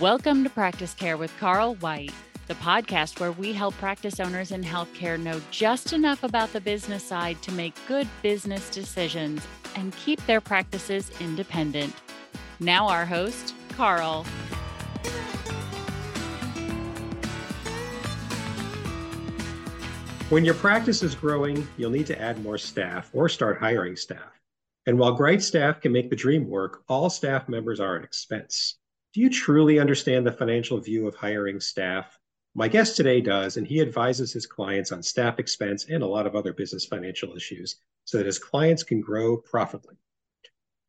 Welcome 0.00 0.42
to 0.42 0.50
Practice 0.50 0.92
Care 0.92 1.16
with 1.16 1.32
Carl 1.38 1.76
White, 1.76 2.10
the 2.48 2.54
podcast 2.54 3.20
where 3.20 3.30
we 3.30 3.52
help 3.52 3.74
practice 3.74 4.18
owners 4.18 4.50
in 4.50 4.64
healthcare 4.64 5.20
know 5.20 5.40
just 5.52 5.92
enough 5.92 6.24
about 6.24 6.52
the 6.52 6.60
business 6.60 7.04
side 7.04 7.40
to 7.42 7.52
make 7.52 7.74
good 7.86 8.08
business 8.20 8.70
decisions 8.70 9.46
and 9.76 9.94
keep 9.96 10.24
their 10.26 10.40
practices 10.40 11.12
independent. 11.20 11.94
Now, 12.58 12.88
our 12.88 13.06
host, 13.06 13.54
Carl. 13.68 14.24
When 20.28 20.44
your 20.44 20.54
practice 20.54 21.04
is 21.04 21.14
growing, 21.14 21.68
you'll 21.76 21.90
need 21.90 22.06
to 22.06 22.20
add 22.20 22.42
more 22.42 22.58
staff 22.58 23.10
or 23.12 23.28
start 23.28 23.60
hiring 23.60 23.94
staff. 23.94 24.40
And 24.86 24.98
while 24.98 25.12
great 25.12 25.40
staff 25.40 25.80
can 25.80 25.92
make 25.92 26.10
the 26.10 26.16
dream 26.16 26.48
work, 26.48 26.82
all 26.88 27.10
staff 27.10 27.48
members 27.48 27.78
are 27.78 27.94
an 27.94 28.02
expense. 28.02 28.78
Do 29.14 29.20
you 29.20 29.30
truly 29.30 29.78
understand 29.78 30.26
the 30.26 30.32
financial 30.32 30.80
view 30.80 31.06
of 31.06 31.14
hiring 31.14 31.60
staff? 31.60 32.18
My 32.56 32.66
guest 32.66 32.96
today 32.96 33.20
does, 33.20 33.56
and 33.56 33.64
he 33.64 33.80
advises 33.80 34.32
his 34.32 34.44
clients 34.44 34.90
on 34.90 35.04
staff 35.04 35.38
expense 35.38 35.86
and 35.88 36.02
a 36.02 36.06
lot 36.08 36.26
of 36.26 36.34
other 36.34 36.52
business 36.52 36.84
financial 36.84 37.36
issues 37.36 37.76
so 38.04 38.18
that 38.18 38.26
his 38.26 38.40
clients 38.40 38.82
can 38.82 39.00
grow 39.00 39.36
profitably. 39.36 39.94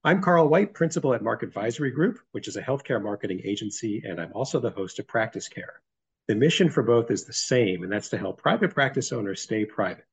I'm 0.04 0.24
Carl 0.24 0.48
White, 0.48 0.74
principal 0.74 1.14
at 1.14 1.22
Mark 1.22 1.44
Advisory 1.44 1.92
Group, 1.92 2.18
which 2.32 2.48
is 2.48 2.56
a 2.56 2.64
healthcare 2.64 3.00
marketing 3.00 3.42
agency, 3.44 4.02
and 4.04 4.20
I'm 4.20 4.34
also 4.34 4.60
the 4.60 4.72
host 4.72 4.98
of 4.98 5.08
Practice 5.08 5.48
Care. 5.48 5.84
The 6.28 6.34
mission 6.34 6.72
for 6.72 6.82
both 6.82 7.12
is 7.12 7.26
the 7.26 7.34
same, 7.34 7.84
and 7.84 7.92
that's 7.92 8.10
to 8.10 8.18
help 8.18 8.42
private 8.42 8.74
practice 8.74 9.12
owners 9.12 9.40
stay 9.40 9.66
private. 9.66 10.06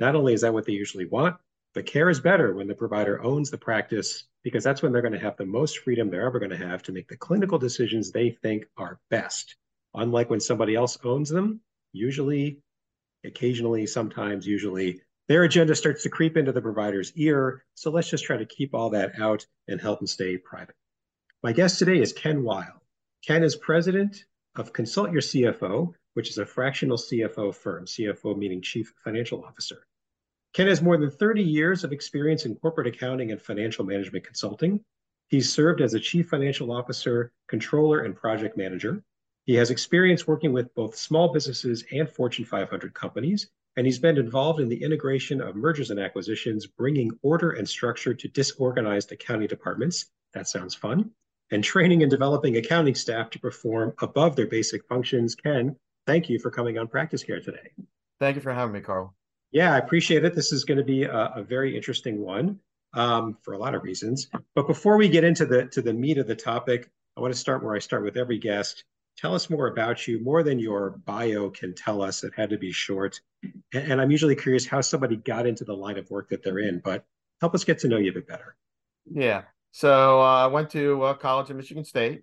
Not 0.00 0.14
only 0.14 0.32
is 0.32 0.40
that 0.40 0.54
what 0.54 0.64
they 0.64 0.72
usually 0.72 1.04
want, 1.04 1.36
but 1.74 1.84
care 1.84 2.08
is 2.08 2.18
better 2.18 2.54
when 2.54 2.66
the 2.66 2.74
provider 2.74 3.22
owns 3.22 3.50
the 3.50 3.58
practice 3.58 4.24
because 4.48 4.64
that's 4.64 4.82
when 4.82 4.92
they're 4.92 5.02
going 5.02 5.12
to 5.12 5.18
have 5.18 5.36
the 5.36 5.44
most 5.44 5.78
freedom 5.78 6.10
they're 6.10 6.26
ever 6.26 6.38
going 6.38 6.50
to 6.50 6.56
have 6.56 6.82
to 6.84 6.92
make 6.92 7.08
the 7.08 7.16
clinical 7.16 7.58
decisions 7.58 8.10
they 8.10 8.30
think 8.30 8.64
are 8.76 8.98
best. 9.10 9.56
Unlike 9.94 10.30
when 10.30 10.40
somebody 10.40 10.74
else 10.74 10.98
owns 11.04 11.28
them, 11.28 11.60
usually, 11.92 12.58
occasionally, 13.24 13.86
sometimes, 13.86 14.46
usually, 14.46 15.00
their 15.28 15.44
agenda 15.44 15.74
starts 15.74 16.02
to 16.04 16.08
creep 16.08 16.36
into 16.36 16.52
the 16.52 16.62
provider's 16.62 17.12
ear. 17.14 17.64
So 17.74 17.90
let's 17.90 18.08
just 18.08 18.24
try 18.24 18.38
to 18.38 18.46
keep 18.46 18.74
all 18.74 18.90
that 18.90 19.20
out 19.20 19.46
and 19.68 19.80
help 19.80 20.00
them 20.00 20.06
stay 20.06 20.38
private. 20.38 20.74
My 21.42 21.52
guest 21.52 21.78
today 21.78 22.00
is 22.00 22.12
Ken 22.12 22.42
Weil. 22.42 22.82
Ken 23.26 23.42
is 23.42 23.54
president 23.54 24.24
of 24.56 24.72
Consult 24.72 25.12
Your 25.12 25.20
CFO, 25.20 25.92
which 26.14 26.30
is 26.30 26.38
a 26.38 26.46
fractional 26.46 26.96
CFO 26.96 27.54
firm, 27.54 27.84
CFO 27.84 28.36
meaning 28.36 28.62
Chief 28.62 28.92
Financial 29.04 29.44
Officer. 29.44 29.86
Ken 30.58 30.66
has 30.66 30.82
more 30.82 30.96
than 30.96 31.08
30 31.08 31.40
years 31.40 31.84
of 31.84 31.92
experience 31.92 32.44
in 32.44 32.56
corporate 32.56 32.88
accounting 32.88 33.30
and 33.30 33.40
financial 33.40 33.84
management 33.84 34.24
consulting. 34.24 34.80
He's 35.28 35.52
served 35.52 35.80
as 35.80 35.94
a 35.94 36.00
Chief 36.00 36.28
Financial 36.28 36.72
Officer, 36.72 37.30
Controller, 37.46 38.00
and 38.00 38.16
Project 38.16 38.56
Manager. 38.56 39.04
He 39.44 39.54
has 39.54 39.70
experience 39.70 40.26
working 40.26 40.52
with 40.52 40.74
both 40.74 40.96
small 40.96 41.32
businesses 41.32 41.84
and 41.92 42.10
Fortune 42.10 42.44
500 42.44 42.92
companies, 42.92 43.48
and 43.76 43.86
he's 43.86 44.00
been 44.00 44.18
involved 44.18 44.58
in 44.58 44.68
the 44.68 44.82
integration 44.82 45.40
of 45.40 45.54
mergers 45.54 45.92
and 45.92 46.00
acquisitions, 46.00 46.66
bringing 46.66 47.12
order 47.22 47.52
and 47.52 47.68
structure 47.68 48.12
to 48.12 48.26
disorganized 48.26 49.12
accounting 49.12 49.46
departments. 49.46 50.06
That 50.34 50.48
sounds 50.48 50.74
fun 50.74 51.12
and 51.52 51.62
training 51.62 52.02
and 52.02 52.10
developing 52.10 52.56
accounting 52.56 52.96
staff 52.96 53.30
to 53.30 53.38
perform 53.38 53.92
above 54.02 54.34
their 54.34 54.48
basic 54.48 54.84
functions. 54.88 55.36
Ken, 55.36 55.76
thank 56.04 56.28
you 56.28 56.40
for 56.40 56.50
coming 56.50 56.78
on 56.78 56.88
Practice 56.88 57.22
Care 57.22 57.40
today. 57.40 57.70
Thank 58.18 58.34
you 58.34 58.42
for 58.42 58.52
having 58.52 58.72
me, 58.72 58.80
Carl. 58.80 59.14
Yeah, 59.50 59.74
I 59.74 59.78
appreciate 59.78 60.24
it. 60.24 60.34
This 60.34 60.52
is 60.52 60.64
going 60.64 60.78
to 60.78 60.84
be 60.84 61.04
a, 61.04 61.32
a 61.36 61.42
very 61.42 61.74
interesting 61.74 62.20
one 62.20 62.58
um, 62.94 63.36
for 63.42 63.54
a 63.54 63.58
lot 63.58 63.74
of 63.74 63.82
reasons. 63.82 64.28
But 64.54 64.66
before 64.66 64.96
we 64.96 65.08
get 65.08 65.24
into 65.24 65.46
the 65.46 65.66
to 65.66 65.82
the 65.82 65.92
meat 65.92 66.18
of 66.18 66.26
the 66.26 66.36
topic, 66.36 66.90
I 67.16 67.20
want 67.20 67.32
to 67.32 67.38
start 67.38 67.62
where 67.62 67.74
I 67.74 67.78
start 67.78 68.04
with 68.04 68.16
every 68.16 68.38
guest. 68.38 68.84
Tell 69.16 69.34
us 69.34 69.50
more 69.50 69.66
about 69.66 70.06
you, 70.06 70.20
more 70.22 70.44
than 70.44 70.60
your 70.60 70.90
bio 71.04 71.50
can 71.50 71.74
tell 71.74 72.02
us. 72.02 72.22
It 72.22 72.32
had 72.36 72.50
to 72.50 72.58
be 72.58 72.70
short. 72.70 73.20
And, 73.42 73.92
and 73.92 74.00
I'm 74.00 74.12
usually 74.12 74.36
curious 74.36 74.64
how 74.66 74.80
somebody 74.80 75.16
got 75.16 75.46
into 75.46 75.64
the 75.64 75.74
line 75.74 75.98
of 75.98 76.08
work 76.10 76.28
that 76.28 76.44
they're 76.44 76.60
in, 76.60 76.80
but 76.84 77.04
help 77.40 77.54
us 77.54 77.64
get 77.64 77.80
to 77.80 77.88
know 77.88 77.96
you 77.96 78.10
a 78.10 78.14
bit 78.14 78.28
better. 78.28 78.54
Yeah. 79.10 79.42
So 79.72 80.20
uh, 80.20 80.44
I 80.44 80.46
went 80.46 80.70
to 80.70 81.02
uh, 81.02 81.14
college 81.14 81.50
at 81.50 81.56
Michigan 81.56 81.84
State. 81.84 82.22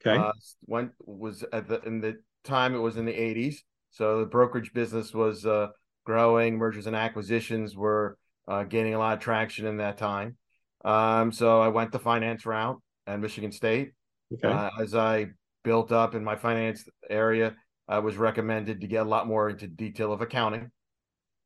Okay. 0.00 0.16
Uh, 0.16 0.32
went 0.66 0.92
was 1.04 1.44
at 1.52 1.68
the 1.68 1.80
in 1.82 2.00
the 2.00 2.18
time 2.44 2.74
it 2.74 2.78
was 2.78 2.96
in 2.96 3.04
the 3.04 3.12
80s. 3.12 3.56
So 3.90 4.20
the 4.20 4.26
brokerage 4.26 4.72
business 4.72 5.14
was 5.14 5.46
uh, 5.46 5.68
growing. 6.06 6.56
Mergers 6.56 6.86
and 6.86 6.96
acquisitions 6.96 7.76
were 7.76 8.16
uh, 8.48 8.62
gaining 8.62 8.94
a 8.94 8.98
lot 8.98 9.14
of 9.14 9.20
traction 9.20 9.66
in 9.66 9.76
that 9.78 9.98
time. 9.98 10.36
Um, 10.84 11.32
so 11.32 11.60
I 11.60 11.68
went 11.68 11.92
the 11.92 11.98
finance 11.98 12.46
route 12.46 12.80
at 13.06 13.20
Michigan 13.20 13.52
State. 13.52 13.92
Okay. 14.32 14.48
Uh, 14.48 14.70
as 14.80 14.94
I 14.94 15.26
built 15.64 15.92
up 15.92 16.14
in 16.14 16.24
my 16.24 16.36
finance 16.36 16.88
area, 17.10 17.54
I 17.88 17.98
was 17.98 18.16
recommended 18.16 18.80
to 18.80 18.86
get 18.86 19.06
a 19.06 19.08
lot 19.08 19.26
more 19.26 19.50
into 19.50 19.66
detail 19.66 20.12
of 20.12 20.20
accounting 20.20 20.70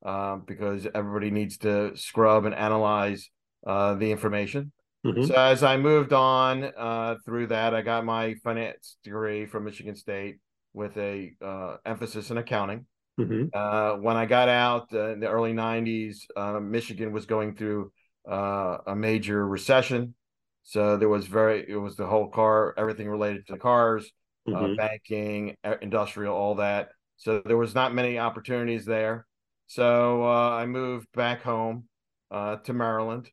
um, 0.04 0.44
because 0.47 0.87
everybody 0.94 1.31
needs 1.31 1.59
to 1.59 1.97
scrub 1.97 2.44
and 2.44 2.54
analyze 2.54 3.31
uh, 3.66 3.94
the 3.94 4.10
information. 4.10 4.72
Mm-hmm. 5.04 5.25
So 5.25 5.34
as 5.34 5.62
I 5.62 5.78
moved 5.78 6.12
on 6.12 6.65
uh, 6.65 7.16
through 7.25 7.49
that, 7.49 7.75
I 7.75 7.81
got 7.82 8.04
my 8.04 8.34
finance 8.44 8.97
degree 9.03 9.47
from 9.47 9.65
Michigan 9.65 9.94
State 9.94 10.38
with 10.72 10.97
a 10.99 11.32
uh, 11.43 11.76
emphasis 11.87 12.31
in 12.31 12.38
accounting. 12.38 12.87
Mm-hmm. 13.25 13.44
Uh, 13.53 14.00
when 14.00 14.16
I 14.16 14.26
got 14.26 14.48
out 14.48 14.88
uh, 14.92 15.12
in 15.12 15.20
the 15.20 15.28
early 15.28 15.53
'90s, 15.53 16.19
uh, 16.36 16.60
Michigan 16.60 17.12
was 17.12 17.26
going 17.26 17.56
through 17.56 17.92
uh, 18.28 18.78
a 18.86 18.97
major 18.97 19.47
recession, 19.47 20.14
so 20.62 20.97
there 20.97 21.08
was 21.08 21.26
very 21.26 21.64
it 21.69 21.76
was 21.76 21.97
the 21.97 22.06
whole 22.06 22.28
car 22.28 22.75
everything 22.76 23.08
related 23.08 23.47
to 23.48 23.56
cars, 23.56 24.10
mm-hmm. 24.48 24.76
banking, 24.76 25.56
industrial, 25.81 26.34
all 26.34 26.56
that. 26.56 26.91
So 27.16 27.42
there 27.44 27.56
was 27.56 27.75
not 27.75 27.94
many 27.94 28.19
opportunities 28.19 28.84
there. 28.84 29.26
So 29.66 30.25
I 30.25 30.66
moved 30.66 31.06
back 31.14 31.42
home 31.42 31.84
to 32.32 32.72
Maryland 32.72 33.31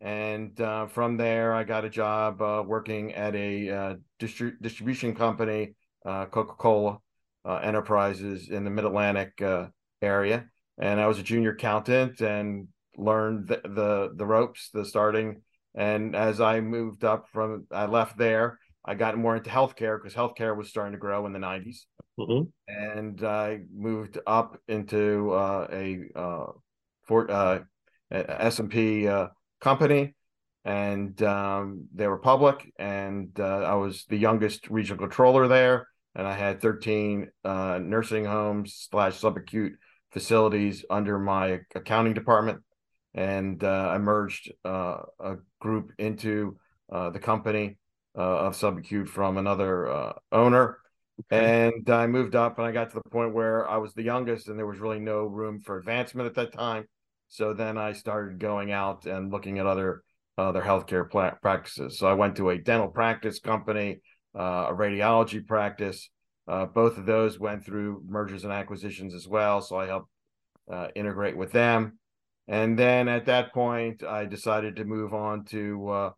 and 0.00 0.58
uh, 0.60 0.86
from 0.86 1.16
there 1.16 1.52
I 1.52 1.64
got 1.64 1.84
a 1.84 1.90
job 1.90 2.40
uh, 2.40 2.62
working 2.66 3.12
at 3.12 3.34
a 3.34 3.70
uh, 3.70 3.94
distri- 4.18 4.60
distribution 4.60 5.14
company, 5.14 5.74
uh, 6.06 6.26
Coca-Cola 6.26 6.98
uh, 7.44 7.56
Enterprises 7.56 8.48
in 8.50 8.64
the 8.64 8.70
Mid 8.70 8.84
Atlantic 8.84 9.40
uh, 9.42 9.66
area, 10.02 10.46
and 10.78 11.00
I 11.00 11.06
was 11.06 11.18
a 11.18 11.22
junior 11.22 11.52
accountant 11.52 12.20
and 12.20 12.68
learned 12.96 13.48
the, 13.48 13.60
the, 13.64 14.12
the 14.14 14.26
ropes, 14.26 14.70
the 14.72 14.84
starting. 14.84 15.42
And 15.74 16.16
as 16.16 16.40
I 16.40 16.60
moved 16.60 17.04
up 17.04 17.26
from, 17.32 17.66
I 17.70 17.86
left 17.86 18.18
there. 18.18 18.58
I 18.84 18.94
got 18.94 19.16
more 19.16 19.36
into 19.36 19.50
healthcare 19.50 19.98
because 19.98 20.14
healthcare 20.14 20.56
was 20.56 20.68
starting 20.68 20.92
to 20.92 20.98
grow 20.98 21.26
in 21.26 21.32
the 21.32 21.38
90s, 21.38 21.80
mm-hmm. 22.18 22.48
and 22.66 23.22
I 23.22 23.60
moved 23.74 24.18
up 24.26 24.58
into 24.68 25.34
a 25.34 25.98
for 27.06 27.66
S 28.10 28.58
and 28.58 28.70
P 28.70 29.08
company, 29.60 30.14
and 30.64 31.22
um, 31.22 31.86
they 31.94 32.06
were 32.06 32.18
public. 32.18 32.72
And 32.78 33.38
uh, 33.38 33.60
I 33.60 33.74
was 33.74 34.04
the 34.08 34.16
youngest 34.16 34.68
regional 34.68 34.98
controller 34.98 35.48
there, 35.48 35.86
and 36.14 36.26
I 36.26 36.34
had 36.34 36.60
13 36.60 37.28
uh, 37.44 37.78
nursing 37.82 38.24
homes 38.24 38.88
slash 38.90 39.20
subacute 39.20 39.72
facilities 40.12 40.84
under 40.90 41.18
my 41.18 41.60
accounting 41.74 42.14
department. 42.14 42.60
And 43.14 43.62
uh, 43.62 43.88
I 43.90 43.98
merged 43.98 44.52
uh, 44.64 45.02
a 45.18 45.36
group 45.60 45.92
into 45.98 46.58
uh, 46.92 47.10
the 47.10 47.18
company 47.18 47.78
uh, 48.16 48.20
of 48.20 48.56
subacute 48.56 49.08
from 49.08 49.38
another 49.38 50.14
owner. 50.32 50.78
Okay. 51.32 51.70
And 51.72 51.88
I 51.90 52.06
moved 52.06 52.34
up 52.34 52.58
and 52.58 52.66
I 52.66 52.72
got 52.72 52.90
to 52.90 53.00
the 53.02 53.10
point 53.10 53.34
where 53.34 53.68
I 53.68 53.76
was 53.76 53.94
the 53.94 54.02
youngest 54.02 54.48
and 54.48 54.58
there 54.58 54.66
was 54.66 54.78
really 54.78 55.00
no 55.00 55.24
room 55.24 55.60
for 55.60 55.78
advancement 55.78 56.26
at 56.26 56.34
that 56.34 56.52
time. 56.52 56.86
So 57.28 57.54
then 57.54 57.78
I 57.78 57.92
started 57.92 58.38
going 58.38 58.72
out 58.72 59.06
and 59.06 59.30
looking 59.30 59.58
at 59.58 59.66
other 59.66 60.02
other 60.38 60.62
healthcare 60.62 61.08
pla- 61.08 61.34
practices. 61.42 61.98
So 61.98 62.06
I 62.06 62.14
went 62.14 62.36
to 62.36 62.50
a 62.50 62.58
dental 62.58 62.88
practice 62.88 63.40
company, 63.40 64.00
uh, 64.38 64.68
a 64.70 64.74
radiology 64.74 65.46
practice. 65.46 66.10
Uh, 66.48 66.66
both 66.66 66.98
of 66.98 67.06
those 67.06 67.38
went 67.38 67.64
through 67.64 68.02
mergers 68.06 68.44
and 68.44 68.52
acquisitions 68.52 69.14
as 69.14 69.28
well. 69.28 69.60
So 69.60 69.76
I 69.76 69.86
helped 69.86 70.08
uh, 70.70 70.88
integrate 70.94 71.36
with 71.36 71.52
them. 71.52 71.98
And 72.48 72.78
then 72.78 73.08
at 73.08 73.26
that 73.26 73.52
point, 73.54 74.02
I 74.02 74.24
decided 74.24 74.76
to 74.76 74.84
move 74.84 75.14
on 75.14 75.44
to 75.46 75.88
uh, 75.88 76.10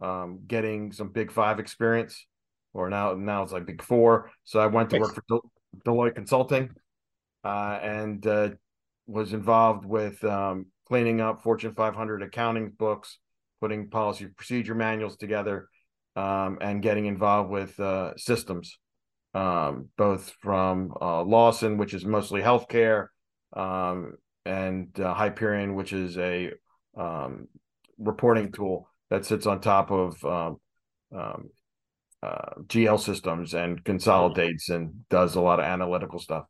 um, 0.00 0.40
getting 0.46 0.92
some 0.92 1.10
Big 1.10 1.30
Five 1.30 1.60
experience, 1.60 2.26
or 2.74 2.90
now 2.90 3.14
now 3.14 3.44
it's 3.44 3.52
like 3.52 3.66
Big 3.66 3.82
Four. 3.82 4.30
So 4.42 4.58
I 4.58 4.66
went 4.66 4.90
to 4.90 4.98
work 4.98 5.14
for 5.14 5.22
Del- 5.28 5.50
Deloitte 5.86 6.16
Consulting, 6.16 6.70
uh, 7.44 7.78
and 7.80 8.26
uh, 8.26 8.50
was 9.06 9.32
involved 9.32 9.84
with 9.84 10.22
um, 10.24 10.66
cleaning 10.88 11.20
up 11.20 11.42
Fortune 11.42 11.74
500 11.74 12.22
accounting 12.22 12.70
books, 12.70 13.18
putting 13.60 13.88
policy 13.88 14.26
procedure 14.26 14.74
manuals 14.74 15.16
together, 15.16 15.68
um, 16.16 16.58
and 16.60 16.82
getting 16.82 17.06
involved 17.06 17.50
with 17.50 17.78
uh, 17.78 18.16
systems, 18.16 18.78
um, 19.34 19.90
both 19.96 20.34
from 20.40 20.92
uh, 21.00 21.22
Lawson, 21.22 21.76
which 21.76 21.94
is 21.94 22.04
mostly 22.04 22.40
healthcare, 22.40 23.08
um, 23.54 24.14
and 24.44 24.98
uh, 24.98 25.12
Hyperion, 25.14 25.74
which 25.74 25.92
is 25.92 26.16
a 26.16 26.52
um, 26.96 27.48
reporting 27.98 28.50
tool 28.50 28.88
that 29.10 29.24
sits 29.26 29.46
on 29.46 29.60
top 29.60 29.90
of 29.90 30.24
um, 30.24 30.56
um, 31.14 31.50
uh, 32.22 32.54
GL 32.66 32.98
systems 32.98 33.54
and 33.54 33.84
consolidates 33.84 34.70
and 34.70 35.08
does 35.10 35.36
a 35.36 35.40
lot 35.40 35.60
of 35.60 35.66
analytical 35.66 36.18
stuff. 36.18 36.46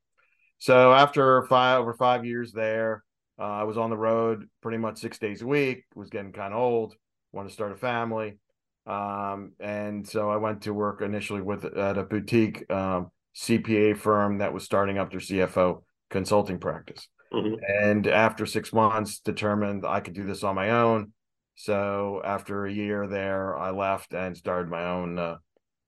So 0.58 0.92
after 0.92 1.42
five 1.48 1.80
over 1.80 1.94
five 1.94 2.24
years 2.24 2.52
there, 2.52 3.02
uh, 3.38 3.42
I 3.42 3.62
was 3.64 3.76
on 3.76 3.90
the 3.90 3.96
road 3.96 4.48
pretty 4.62 4.78
much 4.78 4.98
six 4.98 5.18
days 5.18 5.42
a 5.42 5.46
week. 5.46 5.84
Was 5.94 6.08
getting 6.08 6.32
kind 6.32 6.54
of 6.54 6.60
old. 6.60 6.94
Wanted 7.32 7.48
to 7.48 7.54
start 7.54 7.72
a 7.72 7.76
family, 7.76 8.38
um, 8.86 9.52
and 9.58 10.06
so 10.06 10.30
I 10.30 10.36
went 10.36 10.62
to 10.62 10.74
work 10.74 11.02
initially 11.02 11.40
with 11.40 11.64
at 11.64 11.98
a 11.98 12.04
boutique 12.04 12.70
um, 12.70 13.10
CPA 13.34 13.96
firm 13.96 14.38
that 14.38 14.52
was 14.52 14.64
starting 14.64 14.98
up 14.98 15.10
their 15.10 15.20
CFO 15.20 15.82
consulting 16.10 16.58
practice. 16.58 17.08
Mm-hmm. 17.32 17.54
And 17.82 18.06
after 18.06 18.46
six 18.46 18.72
months, 18.72 19.18
determined 19.18 19.84
I 19.84 20.00
could 20.00 20.14
do 20.14 20.24
this 20.24 20.44
on 20.44 20.54
my 20.54 20.70
own. 20.70 21.12
So 21.56 22.22
after 22.24 22.66
a 22.66 22.72
year 22.72 23.08
there, 23.08 23.56
I 23.56 23.70
left 23.70 24.14
and 24.14 24.36
started 24.36 24.70
my 24.70 24.84
own 24.84 25.18
uh, 25.18 25.36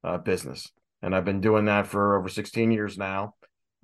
uh, 0.02 0.18
business, 0.18 0.70
and 1.02 1.14
I've 1.14 1.24
been 1.26 1.40
doing 1.40 1.66
that 1.66 1.86
for 1.86 2.18
over 2.18 2.28
16 2.28 2.70
years 2.70 2.98
now. 2.98 3.34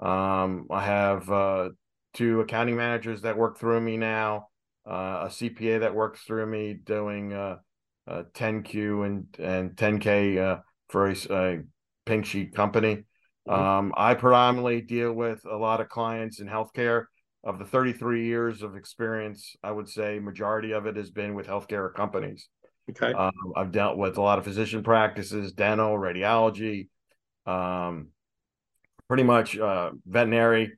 Um, 0.01 0.67
I 0.71 0.85
have 0.85 1.31
uh, 1.31 1.69
two 2.15 2.41
accounting 2.41 2.77
managers 2.77 3.23
that 3.23 3.37
work 3.37 3.59
through 3.59 3.81
me 3.81 3.97
now, 3.97 4.49
uh, 4.89 5.27
a 5.27 5.29
CPA 5.29 5.81
that 5.81 5.95
works 5.95 6.23
through 6.23 6.47
me 6.47 6.75
doing 6.75 7.33
uh, 8.07 8.25
10Q 8.35 9.07
and 9.07 9.27
and 9.39 9.71
10K 9.73 10.39
uh, 10.39 10.61
for 10.89 11.09
a, 11.09 11.17
a, 11.31 11.59
pink 12.07 12.27
sheet 12.27 12.55
company. 12.55 13.05
Mm-hmm. 13.49 13.53
Um, 13.53 13.93
I 13.97 14.15
predominantly 14.15 14.83
deal 14.83 15.13
with 15.13 15.45
a 15.51 15.57
lot 15.57 15.81
of 15.81 15.89
clients 15.89 16.41
in 16.41 16.47
healthcare. 16.47 17.05
Of 17.43 17.59
the 17.59 17.67
33 17.67 18.25
years 18.25 18.63
of 18.63 18.75
experience, 18.75 19.55
I 19.63 19.71
would 19.71 19.87
say 19.87 20.19
majority 20.19 20.73
of 20.73 20.87
it 20.87 20.97
has 20.97 21.11
been 21.11 21.35
with 21.35 21.47
healthcare 21.47 21.93
companies. 21.93 22.49
Okay. 22.91 23.13
Um, 23.13 23.33
I've 23.55 23.71
dealt 23.71 23.99
with 23.99 24.17
a 24.17 24.23
lot 24.23 24.39
of 24.39 24.45
physician 24.45 24.83
practices, 24.83 25.53
dental, 25.53 25.99
radiology, 25.99 26.89
um, 27.47 28.09
pretty 29.09 29.23
much 29.23 29.59
uh, 29.59 29.91
veterinary, 30.07 30.73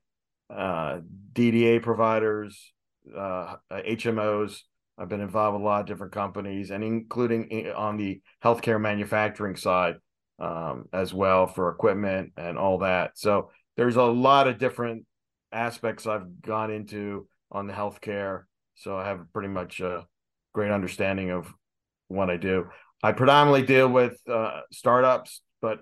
uh, 0.51 1.01
DDA 1.33 1.83
providers, 1.83 2.73
uh, 3.17 3.57
HMOs. 3.71 4.61
I've 4.99 5.09
been 5.09 5.21
involved 5.21 5.55
with 5.55 5.63
a 5.63 5.65
lot 5.65 5.81
of 5.81 5.87
different 5.87 6.13
companies, 6.13 6.71
and 6.71 6.83
including 6.83 7.71
on 7.75 7.97
the 7.97 8.21
healthcare 8.43 8.81
manufacturing 8.81 9.57
side 9.57 9.97
um, 10.39 10.87
as 10.93 11.13
well 11.13 11.47
for 11.47 11.71
equipment 11.71 12.33
and 12.37 12.59
all 12.59 12.79
that. 12.79 13.19
So 13.19 13.51
there's 13.77 13.97
a 13.97 14.03
lot 14.03 14.49
of 14.49 14.59
different 14.59 15.05
aspects 15.53 16.07
I've 16.07 16.41
gone 16.43 16.71
into 16.71 17.29
on 17.51 17.67
the 17.67 17.73
healthcare. 17.73 18.45
So 18.75 18.97
I 18.97 19.07
have 19.07 19.33
pretty 19.33 19.49
much 19.49 19.81
a 19.81 20.07
great 20.53 20.71
understanding 20.71 21.31
of 21.31 21.53
what 22.09 22.31
I 22.31 22.37
do. 22.37 22.69
I 23.03 23.13
predominantly 23.13 23.67
deal 23.67 23.89
with 23.89 24.19
uh, 24.31 24.61
startups, 24.73 25.43
but 25.61 25.81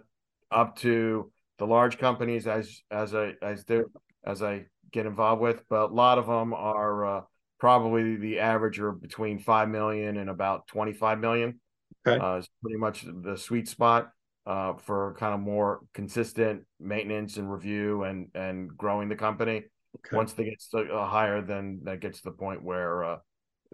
up 0.50 0.76
to 0.78 1.31
the 1.58 1.66
large 1.66 1.99
companies 1.99 2.46
as 2.46 2.82
as 2.90 3.14
I 3.14 3.34
as 3.43 3.64
do 3.64 3.90
as 4.26 4.43
I 4.43 4.66
get 4.93 5.06
involved 5.06 5.40
with. 5.40 5.62
But 5.69 5.90
a 5.90 5.94
lot 5.94 6.19
of 6.19 6.26
them 6.26 6.52
are 6.52 7.06
uh, 7.06 7.20
probably 7.64 8.16
the 8.16 8.40
average 8.40 8.78
are 8.78 8.93
between 8.93 9.38
five 9.38 9.70
million 9.70 10.19
and 10.19 10.28
about 10.28 10.66
twenty 10.66 10.93
five 10.93 11.19
million. 11.19 11.58
Okay, 12.06 12.22
uh, 12.22 12.37
is 12.37 12.49
pretty 12.61 12.76
much 12.76 13.06
the 13.22 13.38
sweet 13.38 13.70
spot 13.70 14.11
uh, 14.44 14.75
for 14.75 15.16
kind 15.19 15.32
of 15.32 15.40
more 15.40 15.81
consistent 15.94 16.64
maintenance 16.78 17.38
and 17.38 17.50
review 17.50 18.02
and 18.02 18.28
and 18.34 18.69
growing 18.76 19.08
the 19.08 19.16
company. 19.16 19.62
Okay. 19.96 20.14
Once 20.14 20.34
they 20.34 20.44
get 20.44 20.61
to, 20.72 20.93
uh, 20.93 21.08
higher, 21.08 21.40
then 21.40 21.81
that 21.84 22.00
gets 22.00 22.19
to 22.19 22.25
the 22.25 22.37
point 22.37 22.62
where 22.62 23.02
uh, 23.02 23.16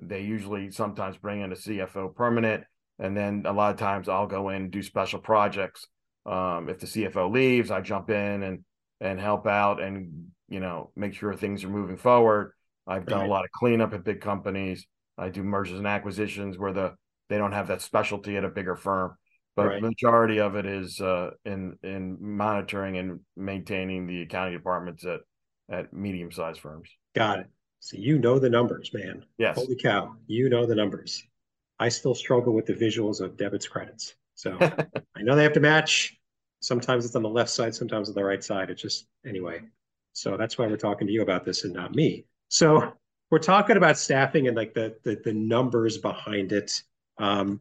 they 0.00 0.20
usually 0.20 0.70
sometimes 0.70 1.16
bring 1.16 1.40
in 1.40 1.50
a 1.50 1.56
CFO 1.56 2.14
permanent, 2.14 2.62
and 3.00 3.16
then 3.16 3.42
a 3.44 3.52
lot 3.52 3.72
of 3.72 3.76
times 3.80 4.08
I'll 4.08 4.28
go 4.28 4.50
in 4.50 4.62
and 4.62 4.70
do 4.70 4.84
special 4.84 5.18
projects. 5.18 5.88
Um, 6.26 6.68
if 6.68 6.78
the 6.78 6.86
CFO 6.86 7.28
leaves, 7.28 7.72
I 7.72 7.80
jump 7.80 8.08
in 8.08 8.44
and 8.44 8.64
and 9.00 9.18
help 9.18 9.48
out 9.48 9.82
and 9.82 10.28
you 10.48 10.60
know 10.60 10.92
make 10.94 11.14
sure 11.14 11.34
things 11.34 11.64
are 11.64 11.68
moving 11.68 11.96
forward. 11.96 12.52
I've 12.90 13.06
done 13.06 13.20
right. 13.20 13.28
a 13.28 13.30
lot 13.30 13.44
of 13.44 13.50
cleanup 13.52 13.94
at 13.94 14.04
big 14.04 14.20
companies. 14.20 14.84
I 15.16 15.28
do 15.28 15.44
mergers 15.44 15.78
and 15.78 15.86
acquisitions 15.86 16.58
where 16.58 16.72
the 16.72 16.94
they 17.28 17.38
don't 17.38 17.52
have 17.52 17.68
that 17.68 17.80
specialty 17.80 18.36
at 18.36 18.44
a 18.44 18.48
bigger 18.48 18.74
firm, 18.74 19.16
but 19.54 19.66
right. 19.66 19.82
majority 19.82 20.40
of 20.40 20.56
it 20.56 20.66
is 20.66 21.00
uh, 21.00 21.30
in 21.44 21.78
in 21.84 22.18
monitoring 22.20 22.98
and 22.98 23.20
maintaining 23.36 24.06
the 24.06 24.22
accounting 24.22 24.54
departments 24.54 25.04
at 25.06 25.20
at 25.70 25.92
medium 25.92 26.32
sized 26.32 26.60
firms. 26.60 26.88
Got 27.14 27.40
it. 27.40 27.46
So 27.78 27.96
you 27.96 28.18
know 28.18 28.38
the 28.38 28.50
numbers, 28.50 28.90
man. 28.92 29.24
Yes. 29.38 29.56
Holy 29.56 29.76
cow, 29.76 30.16
you 30.26 30.48
know 30.48 30.66
the 30.66 30.74
numbers. 30.74 31.22
I 31.78 31.88
still 31.88 32.14
struggle 32.14 32.52
with 32.52 32.66
the 32.66 32.74
visuals 32.74 33.20
of 33.20 33.36
debits 33.36 33.68
credits. 33.68 34.14
So 34.34 34.56
I 34.60 35.22
know 35.22 35.36
they 35.36 35.44
have 35.44 35.54
to 35.54 35.60
match. 35.60 36.16
Sometimes 36.60 37.06
it's 37.06 37.16
on 37.16 37.22
the 37.22 37.28
left 37.28 37.50
side, 37.50 37.74
sometimes 37.74 38.08
on 38.08 38.14
the 38.14 38.24
right 38.24 38.42
side. 38.42 38.68
It's 38.68 38.82
just 38.82 39.06
anyway. 39.24 39.60
So 40.12 40.36
that's 40.36 40.58
why 40.58 40.66
we're 40.66 40.76
talking 40.76 41.06
to 41.06 41.12
you 41.12 41.22
about 41.22 41.44
this 41.44 41.64
and 41.64 41.72
not 41.72 41.94
me. 41.94 42.26
So 42.50 42.92
we're 43.30 43.38
talking 43.38 43.76
about 43.76 43.96
staffing 43.96 44.48
and 44.48 44.56
like 44.56 44.74
the 44.74 44.96
the, 45.04 45.20
the 45.24 45.32
numbers 45.32 45.98
behind 45.98 46.52
it. 46.52 46.82
Um, 47.18 47.60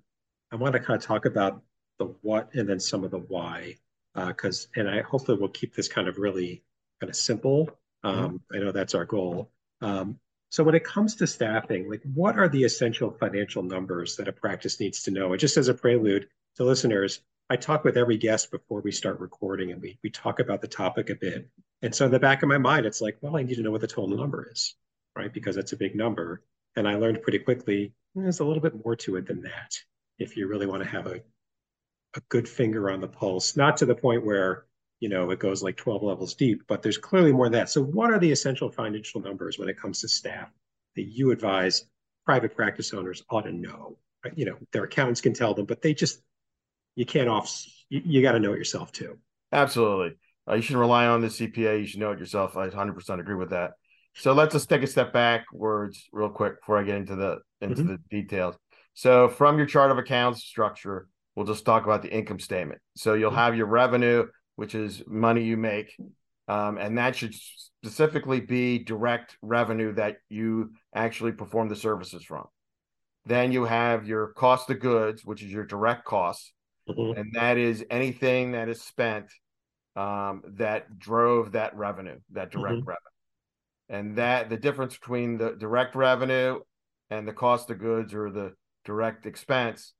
I 0.52 0.56
want 0.56 0.74
to 0.74 0.80
kind 0.80 0.98
of 0.98 1.06
talk 1.06 1.26
about 1.26 1.62
the 2.00 2.06
what 2.22 2.54
and 2.54 2.68
then 2.68 2.80
some 2.80 3.04
of 3.04 3.12
the 3.12 3.20
why, 3.20 3.78
because 4.16 4.68
uh, 4.76 4.80
and 4.82 4.90
I 4.90 5.02
hopefully 5.02 5.38
we'll 5.38 5.50
keep 5.50 5.76
this 5.76 5.88
kind 5.88 6.08
of 6.08 6.18
really 6.18 6.64
kind 7.00 7.10
of 7.10 7.16
simple. 7.16 7.70
Mm-hmm. 8.04 8.08
Um, 8.08 8.26
mm-hmm. 8.26 8.56
I 8.56 8.60
know 8.60 8.72
that's 8.72 8.96
our 8.96 9.06
goal. 9.06 9.52
Um, 9.82 10.20
so 10.50 10.64
when 10.64 10.74
it 10.74 10.84
comes 10.84 11.16
to 11.18 11.28
staffing, 11.28 11.88
like 11.90 12.02
what 12.16 12.40
are 12.40 12.50
the 12.50 12.64
essential 12.64 13.12
financial 13.12 13.62
numbers 13.62 14.16
that 14.16 14.28
a 14.28 14.32
practice 14.34 14.80
needs 14.80 15.04
to 15.04 15.12
know? 15.12 15.32
And 15.32 15.40
just 15.40 15.58
as 15.58 15.68
a 15.68 15.74
prelude 15.76 16.28
to 16.56 16.64
listeners, 16.64 17.22
I 17.50 17.56
talk 17.56 17.84
with 17.84 17.98
every 17.98 18.18
guest 18.18 18.52
before 18.52 18.82
we 18.82 18.92
start 18.92 19.20
recording 19.20 19.72
and 19.72 19.82
we, 19.82 19.98
we 20.04 20.10
talk 20.10 20.40
about 20.40 20.62
the 20.62 20.68
topic 20.68 21.10
a 21.10 21.16
bit. 21.16 21.50
And 21.82 21.96
so 21.96 22.06
in 22.06 22.12
the 22.12 22.20
back 22.20 22.44
of 22.44 22.50
my 22.50 22.58
mind, 22.60 22.86
it's 22.86 23.02
like, 23.02 23.18
well, 23.22 23.36
I 23.36 23.44
need 23.44 23.56
to 23.56 23.64
know 23.64 23.72
what 23.72 23.82
the 23.82 23.88
total 23.88 24.18
number 24.18 24.50
is, 24.52 24.76
right? 25.16 25.34
Because 25.34 25.56
that's 25.56 25.74
a 25.74 25.78
big 25.78 25.96
number. 25.96 26.44
And 26.76 26.88
I 26.88 26.96
learned 26.96 27.24
pretty 27.24 27.40
quickly 27.40 27.94
hmm, 28.14 28.24
there's 28.24 28.40
a 28.40 28.46
little 28.46 28.62
bit 28.62 28.84
more 28.84 28.96
to 28.98 29.16
it 29.16 29.28
than 29.28 29.42
that 29.42 29.78
if 30.20 30.38
you 30.38 30.48
really 30.48 30.68
want 30.68 30.84
to 30.84 30.90
have 30.90 31.08
a, 31.08 31.22
a 32.16 32.22
good 32.30 32.48
finger 32.48 32.92
on 32.92 33.02
the 33.02 33.08
pulse, 33.08 33.56
not 33.56 33.78
to 33.78 33.86
the 33.86 33.96
point 33.96 34.26
where 34.26 34.66
you 35.00 35.08
know, 35.08 35.32
it 35.32 35.40
goes 35.40 35.64
like 35.64 35.78
12 35.78 36.04
levels 36.04 36.34
deep, 36.34 36.64
but 36.68 36.82
there's 36.82 36.98
clearly 36.98 37.32
more 37.32 37.46
than 37.46 37.54
that. 37.54 37.70
So 37.70 37.82
what 37.82 38.12
are 38.12 38.20
the 38.20 38.32
essential 38.32 38.70
financial 38.70 39.22
numbers 39.22 39.58
when 39.58 39.70
it 39.70 39.78
comes 39.78 40.02
to 40.02 40.10
staff 40.10 40.50
that 40.96 41.04
you 41.04 41.32
advise 41.32 41.86
private 42.26 42.56
practice 42.56 42.94
owners 42.94 43.24
ought 43.30 43.44
to 43.44 43.52
know? 43.52 43.98
Right? 44.24 44.38
You 44.38 44.46
know, 44.46 44.58
their 44.74 44.84
accountants 44.84 45.22
can 45.22 45.34
tell 45.34 45.54
them, 45.54 45.66
but 45.66 45.82
they 45.82 45.94
just, 45.94 46.22
you 47.00 47.06
can't 47.06 47.30
off, 47.30 47.66
you, 47.88 48.02
you 48.04 48.22
got 48.22 48.34
to 48.34 48.40
know 48.40 48.52
it 48.52 48.58
yourself 48.58 48.92
too. 48.92 49.18
Absolutely. 49.54 50.18
Uh, 50.46 50.56
you 50.56 50.62
shouldn't 50.62 50.82
rely 50.82 51.08
on 51.08 51.22
the 51.22 51.28
CPA. 51.28 51.80
You 51.80 51.86
should 51.86 52.02
know 52.02 52.12
it 52.12 52.20
yourself. 52.20 52.58
I 52.58 52.68
100% 52.68 53.20
agree 53.22 53.36
with 53.36 53.52
that. 53.52 53.72
So 54.16 54.34
let's 54.34 54.52
just 54.52 54.68
take 54.68 54.84
a 54.84 54.88
step 54.88 55.14
backwards 55.14 56.10
real 56.12 56.28
quick 56.28 56.60
before 56.60 56.78
I 56.78 56.84
get 56.84 56.98
into 56.98 57.16
the 57.16 57.40
into 57.62 57.76
mm-hmm. 57.84 57.88
the 57.88 58.00
details. 58.10 58.56
So 58.96 59.30
from 59.30 59.58
your 59.58 59.66
chart 59.66 59.92
of 59.92 59.98
accounts 59.98 60.44
structure, 60.44 61.08
we'll 61.36 61.46
just 61.46 61.64
talk 61.64 61.86
about 61.86 62.02
the 62.02 62.14
income 62.14 62.40
statement. 62.40 62.82
So 62.98 63.14
you'll 63.14 63.30
mm-hmm. 63.30 63.40
have 63.40 63.56
your 63.56 63.68
revenue, 63.68 64.28
which 64.58 64.76
is 64.76 65.02
money 65.08 65.44
you 65.44 65.56
make. 65.56 65.96
Um, 66.50 66.78
and 66.78 66.98
that 66.98 67.16
should 67.16 67.34
specifically 67.34 68.42
be 68.42 68.80
direct 68.80 69.38
revenue 69.42 69.94
that 69.94 70.18
you 70.28 70.74
actually 70.94 71.32
perform 71.32 71.70
the 71.70 71.78
services 71.78 72.26
from. 72.26 72.46
Then 73.26 73.54
you 73.54 73.64
have 73.64 74.06
your 74.06 74.34
cost 74.34 74.70
of 74.70 74.82
goods, 74.82 75.24
which 75.24 75.44
is 75.44 75.50
your 75.50 75.66
direct 75.66 76.04
costs. 76.04 76.52
Mm-hmm. 76.98 77.20
And 77.20 77.34
that 77.34 77.58
is 77.58 77.86
anything 77.90 78.52
that 78.54 78.70
is 78.70 78.82
spent 78.82 79.28
um, 79.96 80.44
that 80.58 80.98
drove 80.98 81.54
that 81.54 81.76
revenue, 81.76 82.20
that 82.32 82.52
direct 82.52 82.80
mm-hmm. 82.80 82.90
revenue. 82.90 83.06
And 83.90 84.18
that 84.18 84.50
the 84.50 84.58
difference 84.58 84.98
between 84.98 85.38
the 85.38 85.52
direct 85.52 85.96
revenue 85.96 86.60
and 87.10 87.28
the 87.28 87.34
cost 87.34 87.70
of 87.70 87.80
goods 87.80 88.14
or 88.14 88.30
the 88.30 88.54
direct 88.86 89.26
expense 89.26 89.94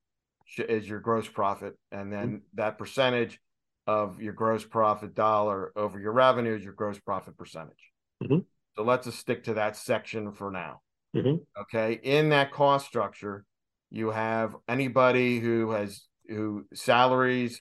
is 0.58 0.88
your 0.88 1.00
gross 1.00 1.28
profit. 1.28 1.76
And 1.90 2.12
then 2.12 2.26
mm-hmm. 2.26 2.36
that 2.54 2.78
percentage 2.78 3.40
of 3.86 4.20
your 4.20 4.32
gross 4.32 4.64
profit 4.64 5.14
dollar 5.14 5.72
over 5.74 5.98
your 5.98 6.12
revenue 6.12 6.54
is 6.54 6.62
your 6.62 6.72
gross 6.72 6.98
profit 7.00 7.36
percentage. 7.36 7.90
Mm-hmm. 8.22 8.38
So 8.76 8.82
let's 8.84 9.06
just 9.06 9.18
stick 9.18 9.44
to 9.44 9.54
that 9.54 9.76
section 9.76 10.32
for 10.32 10.50
now. 10.50 10.80
Mm-hmm. 11.16 11.42
Okay. 11.62 11.98
In 12.02 12.28
that 12.28 12.52
cost 12.52 12.86
structure, 12.86 13.44
you 13.90 14.10
have 14.10 14.54
anybody 14.68 15.40
who 15.40 15.70
has 15.72 16.02
who 16.30 16.66
salaries, 16.72 17.60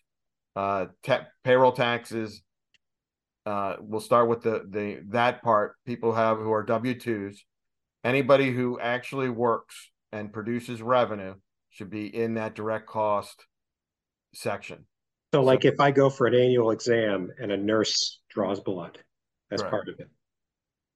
uh, 0.56 0.88
te- 1.04 1.28
payroll 1.44 1.72
taxes. 1.72 2.42
Uh, 3.46 3.78
we'll 3.80 4.02
start 4.02 4.30
with 4.30 4.44
the 4.44 4.66
the 4.70 5.00
that 5.10 5.42
part. 5.42 5.76
People 5.86 6.14
have 6.14 6.38
who 6.38 6.52
are 6.52 6.64
W 6.64 6.98
twos. 6.98 7.44
Anybody 8.04 8.52
who 8.52 8.80
actually 8.80 9.30
works 9.30 9.92
and 10.12 10.32
produces 10.32 10.82
revenue 10.82 11.36
should 11.70 11.90
be 11.90 12.14
in 12.16 12.36
that 12.36 12.56
direct 12.56 12.88
cost 12.88 13.46
section. 14.34 14.86
So, 15.34 15.42
like 15.42 15.66
if 15.66 15.80
I 15.80 15.92
go 15.92 16.10
for 16.10 16.28
an 16.28 16.36
annual 16.36 16.72
exam 16.72 17.30
and 17.40 17.52
a 17.52 17.58
nurse 17.58 18.20
draws 18.30 18.60
blood, 18.60 18.98
that's 19.50 19.64
part 19.64 19.90
of 19.90 20.00
it. 20.00 20.10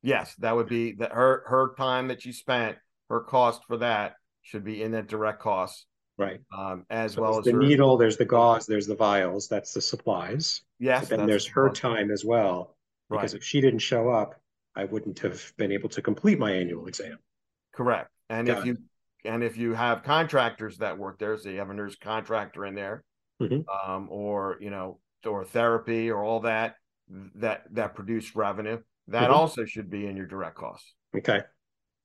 Yes, 0.02 0.36
that 0.40 0.56
would 0.56 0.68
be 0.68 0.94
that 0.94 1.12
her 1.12 1.44
her 1.48 1.74
time 1.78 2.10
that 2.10 2.22
she 2.22 2.32
spent, 2.32 2.78
her 3.10 3.22
cost 3.22 3.62
for 3.68 3.78
that 3.78 4.16
should 4.42 4.64
be 4.64 4.82
in 4.82 4.92
that 4.92 5.08
direct 5.08 5.42
cost 5.42 5.86
Right. 6.18 6.40
Um, 6.56 6.86
as 6.90 7.14
So 7.14 7.22
well 7.22 7.40
as 7.40 7.46
the 7.46 7.54
her- 7.54 7.58
needle, 7.60 7.98
there's 7.98 8.18
the 8.18 8.26
gauze, 8.26 8.66
there's 8.68 8.86
the 8.88 8.96
vials. 8.96 9.48
That's 9.48 9.74
the 9.74 9.82
supplies. 9.82 10.62
Yes, 10.80 11.10
that's 11.10 11.26
there's 11.26 11.48
her 11.48 11.70
time 11.70 12.12
as 12.12 12.24
well. 12.24 12.76
Because 13.10 13.34
Right. 13.34 13.40
if 13.40 13.44
she 13.44 13.62
didn't 13.62 13.80
show 13.80 14.10
up, 14.10 14.40
I 14.76 14.86
wouldn't 14.86 15.20
have 15.20 15.54
been 15.58 15.72
able 15.72 15.90
to 15.90 16.02
complete 16.02 16.40
my 16.40 16.52
annual 16.52 16.88
exam. 16.88 17.18
Correct. 17.74 18.10
And 18.30 18.48
Got 18.48 18.60
if 18.60 18.64
it. 18.64 18.68
you 18.68 18.78
and 19.26 19.42
if 19.42 19.56
you 19.58 19.74
have 19.74 20.04
contractors 20.04 20.78
that 20.80 20.98
work 20.98 21.18
there, 21.18 21.38
so 21.38 21.50
you 21.50 21.58
have 21.60 21.70
a 21.70 21.74
nurse 21.74 21.96
contractor 21.96 22.66
in 22.66 22.76
there, 22.76 23.04
Mhm. 23.42 23.64
um, 23.70 24.08
or 24.12 24.58
you 24.60 24.70
know, 24.70 25.00
or 25.26 25.46
therapy 25.46 26.12
or 26.12 26.24
all 26.24 26.42
that 26.42 26.76
that 27.36 27.64
that 27.74 27.96
produced 27.96 28.36
revenue, 28.36 28.82
that 29.08 29.30
Mhm. 29.30 29.34
also 29.34 29.66
should 29.66 29.90
be 29.90 30.08
in 30.08 30.16
your 30.18 30.26
direct 30.28 30.56
costs. 30.58 30.94
Okay. 31.16 31.44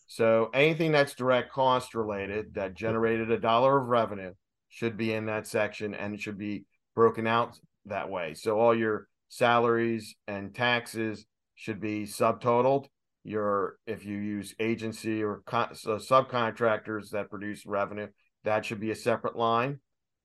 So 0.08 0.48
anything 0.54 0.90
that's 0.90 1.14
direct 1.14 1.52
cost 1.52 1.94
related 1.94 2.54
that 2.54 2.72
generated 2.72 3.30
a 3.30 3.38
dollar 3.38 3.78
of 3.78 3.88
revenue 3.88 4.32
should 4.70 4.96
be 4.96 5.12
in 5.12 5.26
that 5.26 5.46
section 5.46 5.94
and 5.94 6.14
it 6.14 6.20
should 6.20 6.38
be 6.38 6.64
broken 6.94 7.26
out 7.26 7.58
that 7.84 8.08
way. 8.08 8.32
So 8.32 8.58
all 8.58 8.74
your 8.74 9.06
salaries 9.28 10.16
and 10.26 10.54
taxes 10.54 11.26
should 11.54 11.78
be 11.78 12.04
subtotaled. 12.04 12.86
Your 13.22 13.76
if 13.86 14.06
you 14.06 14.16
use 14.16 14.54
agency 14.58 15.22
or 15.22 15.42
con- 15.44 15.74
so 15.74 15.96
subcontractors 15.96 17.10
that 17.10 17.28
produce 17.28 17.66
revenue, 17.66 18.08
that 18.44 18.64
should 18.64 18.80
be 18.80 18.90
a 18.90 18.96
separate 18.96 19.36
line. 19.36 19.78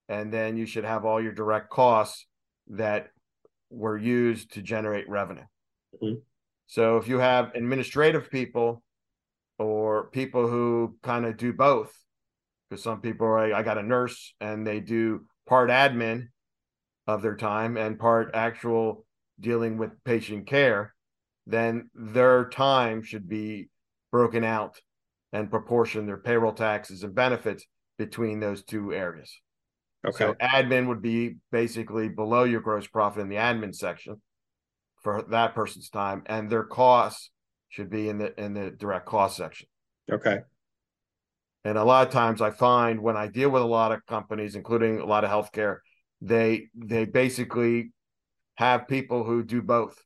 And 0.08 0.32
then 0.32 0.56
you 0.56 0.66
should 0.66 0.86
have 0.86 1.04
all 1.04 1.22
your 1.22 1.34
direct 1.34 1.70
costs 1.70 2.26
that 2.68 3.10
were 3.70 3.98
used 3.98 4.54
to 4.54 4.62
generate 4.62 5.10
revenue. 5.10 5.44
Mhm. 6.02 6.22
So 6.68 6.96
if 6.96 7.10
you 7.10 7.20
have 7.20 7.54
administrative 7.54 8.32
people 8.32 8.82
or 9.60 10.10
people 10.10 10.48
who 10.48 10.98
kind 11.04 11.26
of 11.26 11.38
do 11.38 11.54
both 11.54 11.94
because 12.70 12.84
some 12.84 13.02
people 13.02 13.28
are 13.28 13.50
like, 13.50 13.58
i 13.58 13.64
got 13.64 13.78
a 13.78 13.84
nurse 13.84 14.34
and 14.40 14.66
they 14.66 14.80
do 14.80 15.26
part 15.48 15.70
admin 15.70 16.28
of 17.08 17.22
their 17.22 17.36
time 17.36 17.78
and 17.78 18.00
part 18.00 18.32
actual 18.34 19.06
dealing 19.40 19.78
with 19.78 20.04
patient 20.04 20.48
care 20.48 20.94
then 21.46 21.90
their 21.94 22.50
time 22.50 23.04
should 23.04 23.28
be 23.28 23.70
broken 24.12 24.44
out 24.44 24.80
and 25.34 25.50
proportion 25.52 26.06
their 26.06 26.18
payroll 26.18 26.54
taxes 26.54 27.04
and 27.04 27.14
benefits 27.14 27.66
between 27.98 28.40
those 28.40 28.64
two 28.64 28.94
areas 28.94 29.40
Okay. 30.06 30.18
so 30.18 30.34
admin 30.36 30.88
would 30.88 31.02
be 31.02 31.38
basically 31.52 32.10
below 32.10 32.44
your 32.44 32.62
gross 32.62 32.88
profit 32.88 33.22
in 33.22 33.30
the 33.30 33.36
admin 33.36 33.74
section 33.74 34.22
for 35.02 35.24
that 35.30 35.54
person's 35.54 35.90
time 35.90 36.24
and 36.26 36.50
their 36.50 36.64
costs 36.64 37.30
should 37.74 37.90
be 37.90 38.08
in 38.08 38.20
the 38.20 38.40
in 38.40 38.54
the 38.54 38.70
direct 38.70 39.08
cost 39.08 39.36
section 39.36 39.68
okay. 40.12 40.42
and 41.64 41.78
a 41.78 41.84
lot 41.84 42.06
of 42.06 42.14
times 42.14 42.40
I 42.40 42.52
find 42.52 43.02
when 43.02 43.18
I 43.18 43.28
deal 43.28 43.50
with 43.50 43.64
a 43.64 43.66
lot 43.66 43.92
of 43.92 44.06
companies, 44.06 44.56
including 44.56 45.00
a 45.00 45.06
lot 45.06 45.24
of 45.24 45.32
healthcare, 45.32 45.78
they 46.22 46.68
they 46.76 47.06
basically 47.06 47.92
have 48.56 48.88
people 48.88 49.24
who 49.24 49.44
do 49.44 49.62
both 49.62 50.00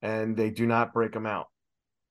and 0.00 0.36
they 0.36 0.50
do 0.50 0.66
not 0.66 0.92
break 0.92 1.12
them 1.12 1.26
out. 1.26 1.46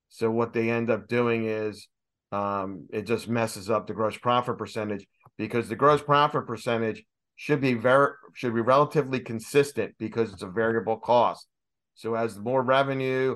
So 0.10 0.32
what 0.32 0.54
they 0.54 0.70
end 0.70 0.90
up 0.90 1.08
doing 1.08 1.46
is 1.46 1.88
um, 2.32 2.88
it 2.94 3.04
just 3.04 3.28
messes 3.28 3.70
up 3.70 3.88
the 3.88 3.94
gross 3.94 4.18
profit 4.18 4.58
percentage 4.58 5.06
because 5.38 5.68
the 5.68 5.76
gross 5.76 6.02
profit 6.02 6.48
percentage 6.48 7.04
should 7.36 7.60
be 7.60 7.74
very 7.74 8.12
should 8.34 8.54
be 8.54 8.62
relatively 8.62 9.20
consistent 9.20 9.96
because 10.00 10.32
it's 10.32 10.44
a 10.44 10.48
variable 10.48 10.98
cost. 10.98 11.48
So 11.96 12.16
as 12.16 12.36
the 12.36 12.42
more 12.42 12.64
revenue 12.64 13.36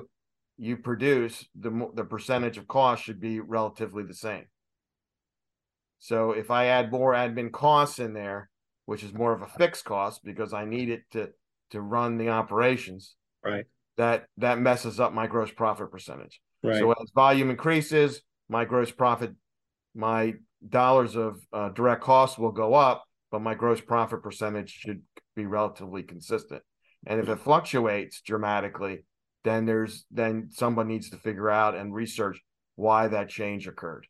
you 0.58 0.76
produce, 0.76 1.46
the 1.58 1.90
the 1.94 2.04
percentage 2.04 2.58
of 2.58 2.66
cost 2.68 3.02
should 3.04 3.20
be 3.20 3.40
relatively 3.40 4.02
the 4.04 4.14
same. 4.14 4.44
So 5.98 6.32
if 6.32 6.50
I 6.50 6.66
add 6.66 6.92
more 6.92 7.12
admin 7.14 7.52
costs 7.52 7.98
in 7.98 8.12
there, 8.12 8.50
which 8.84 9.02
is 9.02 9.12
more 9.12 9.32
of 9.32 9.42
a 9.42 9.46
fixed 9.46 9.84
cost 9.84 10.24
because 10.24 10.52
I 10.52 10.64
need 10.64 10.88
it 10.90 11.02
to 11.12 11.30
to 11.70 11.80
run 11.80 12.16
the 12.18 12.28
operations, 12.28 13.16
Right. 13.44 13.64
that 13.96 14.26
that 14.38 14.58
messes 14.58 15.00
up 15.00 15.12
my 15.12 15.26
gross 15.26 15.50
profit 15.50 15.90
percentage. 15.90 16.40
Right. 16.62 16.78
So 16.78 16.92
as 16.92 17.10
volume 17.14 17.50
increases, 17.50 18.22
my 18.48 18.64
gross 18.64 18.90
profit, 18.90 19.32
my 19.94 20.34
dollars 20.66 21.16
of 21.16 21.40
uh, 21.52 21.70
direct 21.70 22.02
costs 22.02 22.38
will 22.38 22.52
go 22.52 22.74
up, 22.74 23.04
but 23.30 23.42
my 23.42 23.54
gross 23.54 23.80
profit 23.80 24.22
percentage 24.22 24.70
should 24.70 25.02
be 25.34 25.46
relatively 25.46 26.02
consistent. 26.02 26.62
And 27.06 27.20
if 27.20 27.28
it 27.28 27.40
fluctuates 27.40 28.20
dramatically, 28.22 29.04
then 29.46 29.64
there's 29.64 30.04
then 30.10 30.48
someone 30.50 30.88
needs 30.88 31.10
to 31.10 31.16
figure 31.16 31.50
out 31.50 31.76
and 31.76 31.94
research 31.94 32.42
why 32.74 33.08
that 33.08 33.28
change 33.28 33.68
occurred. 33.68 34.06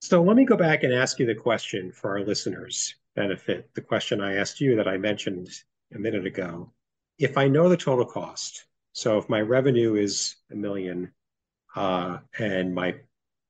So 0.00 0.22
let 0.22 0.36
me 0.36 0.44
go 0.44 0.56
back 0.56 0.82
and 0.82 0.92
ask 0.92 1.18
you 1.18 1.26
the 1.26 1.34
question 1.34 1.90
for 1.92 2.10
our 2.10 2.24
listeners' 2.24 2.94
benefit, 3.14 3.70
the 3.74 3.80
question 3.80 4.20
I 4.20 4.36
asked 4.36 4.60
you 4.60 4.76
that 4.76 4.88
I 4.88 4.98
mentioned 4.98 5.48
a 5.94 5.98
minute 5.98 6.26
ago. 6.26 6.72
If 7.18 7.38
I 7.38 7.48
know 7.48 7.68
the 7.68 7.76
total 7.76 8.04
cost, 8.04 8.66
so 8.92 9.18
if 9.18 9.28
my 9.28 9.40
revenue 9.40 9.94
is 9.94 10.36
a 10.50 10.54
million, 10.54 11.12
uh, 11.74 12.18
and 12.38 12.74
my, 12.74 12.96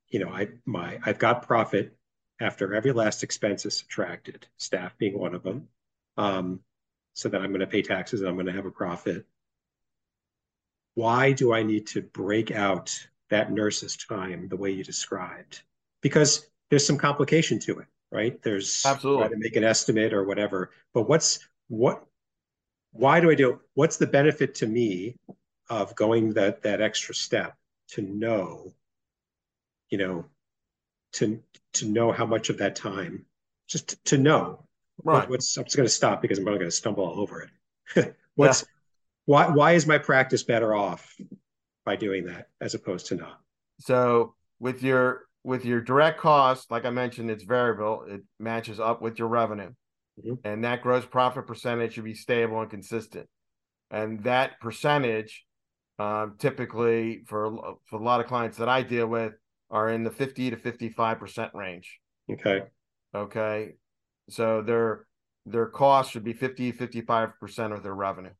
you 0.08 0.20
know, 0.20 0.30
I 0.30 0.48
my 0.66 0.98
I've 1.04 1.18
got 1.18 1.46
profit 1.46 1.96
after 2.40 2.74
every 2.74 2.92
last 2.92 3.22
expense 3.22 3.64
is 3.66 3.78
subtracted, 3.78 4.46
staff 4.56 4.96
being 4.98 5.18
one 5.18 5.34
of 5.34 5.42
them, 5.42 5.68
um, 6.16 6.60
so 7.14 7.28
that 7.28 7.40
I'm 7.40 7.48
going 7.48 7.60
to 7.60 7.66
pay 7.66 7.82
taxes 7.82 8.20
and 8.20 8.28
I'm 8.28 8.36
going 8.36 8.46
to 8.46 8.52
have 8.52 8.66
a 8.66 8.70
profit. 8.70 9.26
Why 10.96 11.32
do 11.32 11.54
I 11.54 11.62
need 11.62 11.86
to 11.88 12.02
break 12.02 12.50
out 12.50 12.92
that 13.30 13.52
nurse's 13.52 13.96
time 13.96 14.48
the 14.48 14.56
way 14.56 14.72
you 14.72 14.82
described? 14.82 15.62
because 16.06 16.46
there's 16.70 16.86
some 16.86 16.98
complication 16.98 17.58
to 17.58 17.80
it, 17.80 17.86
right? 18.12 18.40
There's 18.42 18.84
Absolutely. 18.86 19.28
to 19.30 19.36
make 19.38 19.56
an 19.56 19.64
estimate 19.64 20.12
or 20.12 20.22
whatever. 20.22 20.70
But 20.94 21.08
what's 21.08 21.40
what? 21.66 22.04
Why 22.92 23.18
do 23.18 23.28
I 23.28 23.34
do? 23.34 23.60
What's 23.74 23.96
the 23.96 24.06
benefit 24.06 24.54
to 24.56 24.68
me 24.68 25.16
of 25.68 25.96
going 25.96 26.34
that 26.34 26.62
that 26.62 26.80
extra 26.80 27.12
step 27.12 27.56
to 27.88 28.02
know, 28.02 28.72
you 29.90 29.98
know, 29.98 30.26
to 31.14 31.42
to 31.74 31.86
know 31.86 32.12
how 32.12 32.24
much 32.24 32.50
of 32.50 32.58
that 32.58 32.76
time, 32.76 33.26
just 33.68 33.88
to, 33.88 33.96
to 34.04 34.18
know. 34.18 34.64
Right. 35.02 35.28
What's 35.28 35.56
I'm 35.56 35.64
just 35.64 35.76
going 35.76 35.88
to 35.88 35.92
stop 35.92 36.22
because 36.22 36.38
I'm 36.38 36.44
probably 36.44 36.60
going 36.60 36.70
to 36.70 36.76
stumble 36.76 37.04
all 37.04 37.20
over 37.20 37.50
it. 37.96 38.16
what's 38.36 38.64
why 39.26 39.48
why 39.50 39.72
is 39.72 39.86
my 39.86 39.98
practice 39.98 40.42
better 40.42 40.74
off 40.74 41.14
by 41.84 41.96
doing 41.96 42.24
that 42.26 42.46
as 42.60 42.74
opposed 42.74 43.06
to 43.06 43.16
not? 43.16 43.38
So 43.80 44.34
with 44.58 44.82
your 44.82 45.26
with 45.44 45.64
your 45.64 45.80
direct 45.80 46.18
cost, 46.18 46.70
like 46.70 46.84
I 46.84 46.90
mentioned, 46.90 47.30
it's 47.30 47.44
variable. 47.44 48.04
It 48.08 48.22
matches 48.40 48.80
up 48.80 49.00
with 49.02 49.18
your 49.18 49.28
revenue, 49.28 49.72
Mhm. 50.18 50.38
and 50.44 50.64
that 50.64 50.82
gross 50.82 51.04
profit 51.06 51.46
percentage 51.46 51.94
should 51.94 52.04
be 52.04 52.14
stable 52.14 52.60
and 52.60 52.70
consistent. 52.70 53.28
And 53.90 54.24
that 54.24 54.58
percentage, 54.60 55.46
um, 55.98 56.36
typically 56.38 57.22
for 57.26 57.76
for 57.84 58.00
a 58.00 58.02
lot 58.02 58.20
of 58.20 58.26
clients 58.26 58.56
that 58.58 58.68
I 58.68 58.82
deal 58.82 59.06
with, 59.06 59.34
are 59.70 59.88
in 59.90 60.02
the 60.04 60.10
fifty 60.10 60.50
to 60.50 60.56
fifty 60.56 60.88
five 60.88 61.18
percent 61.18 61.52
range. 61.54 62.00
Okay. 62.30 62.62
Okay, 63.14 63.76
so 64.28 64.62
their 64.62 65.06
their 65.46 65.66
cost 65.66 66.10
should 66.10 66.24
be 66.24 66.32
50 66.32 66.72
55 66.72 67.38
percent 67.38 67.72
of 67.72 67.84
their 67.84 67.94
revenue, 67.94 68.32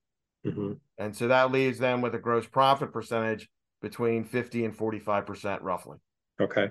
hmm 0.51 0.73
and 0.99 1.15
so 1.15 1.29
that 1.29 1.53
leaves 1.53 1.79
them 1.79 2.01
with 2.01 2.15
a 2.15 2.19
gross 2.19 2.47
profit 2.47 2.93
percentage 2.93 3.49
between 3.83 4.25
fifty 4.25 4.65
and 4.65 4.75
forty 4.75 4.99
five 4.99 5.27
percent, 5.27 5.63
roughly. 5.63 5.99
Okay. 6.41 6.71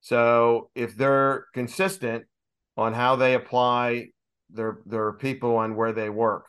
So 0.00 0.70
if 0.74 0.96
they're 0.96 1.46
consistent 1.54 2.24
on 2.76 2.92
how 2.92 3.16
they 3.16 3.34
apply 3.34 4.08
their 4.50 4.80
their 4.84 5.12
people 5.12 5.60
and 5.60 5.76
where 5.76 5.92
they 5.92 6.10
work, 6.10 6.46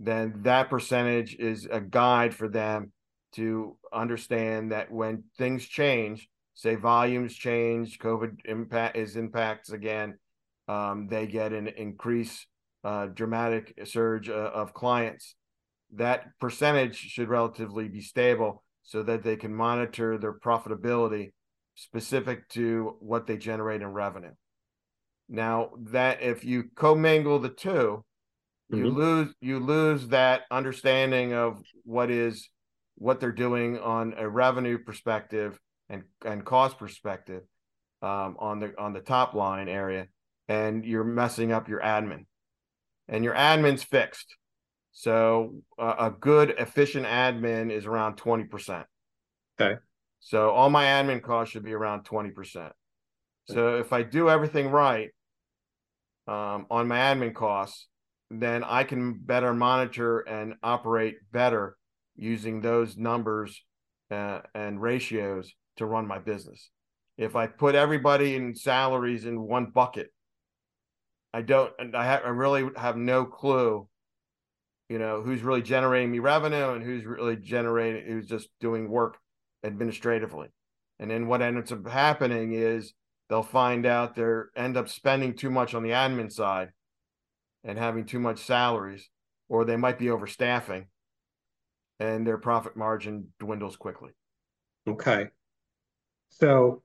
then 0.00 0.40
that 0.42 0.70
percentage 0.70 1.34
is 1.34 1.68
a 1.70 1.80
guide 1.80 2.34
for 2.34 2.48
them 2.48 2.92
to 3.32 3.76
understand 3.92 4.72
that 4.72 4.90
when 4.90 5.24
things 5.36 5.66
change, 5.66 6.28
say 6.54 6.74
volumes 6.74 7.34
change, 7.34 7.98
COVID 7.98 8.40
impact 8.46 8.96
is 8.96 9.16
impacts 9.16 9.70
again, 9.70 10.18
um, 10.68 11.06
they 11.08 11.26
get 11.26 11.52
an 11.52 11.68
increase, 11.68 12.46
uh, 12.84 13.06
dramatic 13.06 13.74
surge 13.84 14.30
uh, 14.30 14.32
of 14.32 14.72
clients. 14.72 15.34
That 15.94 16.38
percentage 16.40 16.96
should 16.96 17.28
relatively 17.28 17.88
be 17.88 18.00
stable 18.00 18.64
so 18.82 19.02
that 19.04 19.22
they 19.22 19.36
can 19.36 19.54
monitor 19.54 20.18
their 20.18 20.38
profitability 20.38 21.32
specific 21.74 22.48
to 22.50 22.96
what 23.00 23.26
they 23.26 23.36
generate 23.36 23.82
in 23.82 23.88
revenue. 23.88 24.32
Now 25.28 25.70
that 25.90 26.22
if 26.22 26.44
you 26.44 26.64
commingle 26.74 27.38
the 27.38 27.48
2 27.50 28.04
you 28.68 28.84
Mhm. 28.86 28.94
lose 28.94 29.34
you 29.40 29.60
lose 29.60 30.08
that 30.08 30.42
understanding 30.50 31.32
of 31.32 31.62
what 31.84 32.10
is 32.10 32.48
what 32.96 33.20
they're 33.20 33.30
doing 33.30 33.78
on 33.78 34.14
a 34.16 34.28
revenue 34.28 34.78
perspective 34.78 35.60
and 35.88 36.02
and 36.24 36.44
cost 36.44 36.78
perspective 36.78 37.44
um, 38.02 38.36
on 38.38 38.58
the 38.58 38.76
on 38.78 38.92
the 38.92 39.00
top 39.00 39.34
line 39.34 39.68
area, 39.68 40.08
and 40.48 40.84
you're 40.84 41.04
messing 41.04 41.52
up 41.52 41.68
your 41.68 41.80
admin, 41.80 42.26
and 43.08 43.24
your 43.24 43.34
admin's 43.34 43.84
fixed. 43.84 44.36
So 44.98 45.56
uh, 45.78 45.94
a 45.98 46.10
good 46.10 46.54
efficient 46.58 47.04
admin 47.04 47.70
is 47.70 47.84
around 47.84 48.16
twenty 48.16 48.44
percent. 48.44 48.86
Okay. 49.60 49.78
So 50.20 50.50
all 50.50 50.70
my 50.70 50.86
admin 50.86 51.22
costs 51.22 51.52
should 51.52 51.64
be 51.64 51.74
around 51.74 52.04
twenty 52.04 52.30
percent. 52.30 52.72
So 53.44 53.76
if 53.76 53.92
I 53.92 54.02
do 54.02 54.30
everything 54.30 54.70
right 54.70 55.10
um, 56.26 56.66
on 56.70 56.88
my 56.88 56.96
admin 56.96 57.34
costs, 57.34 57.88
then 58.30 58.64
I 58.64 58.84
can 58.84 59.18
better 59.20 59.52
monitor 59.52 60.20
and 60.20 60.54
operate 60.62 61.16
better 61.30 61.76
using 62.16 62.62
those 62.62 62.96
numbers 62.96 63.62
uh, 64.10 64.40
and 64.54 64.80
ratios 64.80 65.52
to 65.76 65.84
run 65.84 66.06
my 66.06 66.18
business. 66.18 66.70
If 67.18 67.36
I 67.36 67.48
put 67.48 67.74
everybody 67.74 68.34
in 68.34 68.54
salaries 68.54 69.26
in 69.26 69.40
one 69.40 69.66
bucket, 69.66 70.08
I 71.34 71.42
don't, 71.42 71.72
I, 71.94 72.04
have, 72.06 72.22
I 72.24 72.28
really 72.30 72.70
have 72.76 72.96
no 72.96 73.26
clue, 73.26 73.86
you 74.88 74.98
know, 74.98 75.22
who's 75.22 75.42
really 75.42 75.62
generating 75.62 76.10
me 76.10 76.18
revenue 76.18 76.70
and 76.70 76.84
who's 76.84 77.04
really 77.04 77.36
generating, 77.36 78.06
who's 78.06 78.26
just 78.26 78.48
doing 78.60 78.88
work 78.88 79.18
administratively. 79.64 80.48
And 80.98 81.10
then 81.10 81.26
what 81.26 81.42
ends 81.42 81.72
up 81.72 81.86
happening 81.88 82.52
is 82.52 82.94
they'll 83.28 83.42
find 83.42 83.84
out 83.84 84.14
they're 84.14 84.50
end 84.56 84.76
up 84.76 84.88
spending 84.88 85.34
too 85.34 85.50
much 85.50 85.74
on 85.74 85.82
the 85.82 85.90
admin 85.90 86.32
side 86.32 86.70
and 87.64 87.78
having 87.78 88.04
too 88.04 88.20
much 88.20 88.38
salaries, 88.38 89.08
or 89.48 89.64
they 89.64 89.76
might 89.76 89.98
be 89.98 90.06
overstaffing 90.06 90.86
and 91.98 92.26
their 92.26 92.38
profit 92.38 92.76
margin 92.76 93.28
dwindles 93.40 93.76
quickly. 93.76 94.12
Okay. 94.88 95.26
So, 96.28 96.82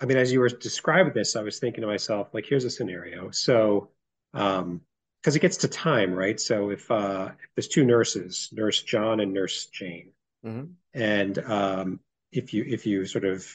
I 0.00 0.06
mean, 0.06 0.18
as 0.18 0.32
you 0.32 0.40
were 0.40 0.48
describing 0.48 1.12
this, 1.12 1.36
I 1.36 1.42
was 1.42 1.58
thinking 1.58 1.82
to 1.82 1.86
myself, 1.86 2.28
like, 2.32 2.46
here's 2.46 2.64
a 2.64 2.70
scenario. 2.70 3.30
So, 3.30 3.90
um, 4.34 4.82
because 5.22 5.36
it 5.36 5.40
gets 5.40 5.58
to 5.58 5.68
time, 5.68 6.12
right? 6.12 6.40
So 6.40 6.70
if 6.70 6.90
uh 6.90 7.30
there's 7.54 7.68
two 7.68 7.84
nurses, 7.84 8.48
Nurse 8.52 8.82
John 8.82 9.20
and 9.20 9.32
Nurse 9.32 9.66
Jane, 9.66 10.10
mm-hmm. 10.44 10.72
and 10.94 11.38
um, 11.38 12.00
if 12.32 12.52
you 12.52 12.64
if 12.66 12.86
you 12.86 13.06
sort 13.06 13.24
of 13.24 13.46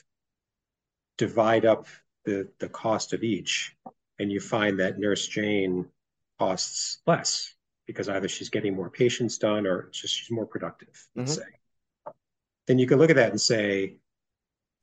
divide 1.18 1.66
up 1.66 1.88
the 2.26 2.48
the 2.60 2.70
cost 2.70 3.14
of 3.14 3.24
each, 3.24 3.76
and 4.20 4.32
you 4.32 4.40
find 4.40 4.80
that 4.80 5.00
Nurse 5.00 5.28
Jane 5.28 5.88
costs 6.40 7.00
less 7.06 7.54
because 7.86 8.10
either 8.10 8.28
she's 8.28 8.50
getting 8.50 8.76
more 8.76 8.90
patients 8.90 9.38
done 9.38 9.66
or 9.66 9.90
just 9.92 10.14
she's 10.14 10.32
more 10.32 10.46
productive, 10.46 11.08
let's 11.16 11.38
mm-hmm. 11.38 11.42
say. 11.42 12.14
Then 12.68 12.80
you 12.80 12.86
can 12.86 13.00
look 13.00 13.10
at 13.10 13.16
that 13.16 13.32
and 13.32 13.40
say, 13.40 14.00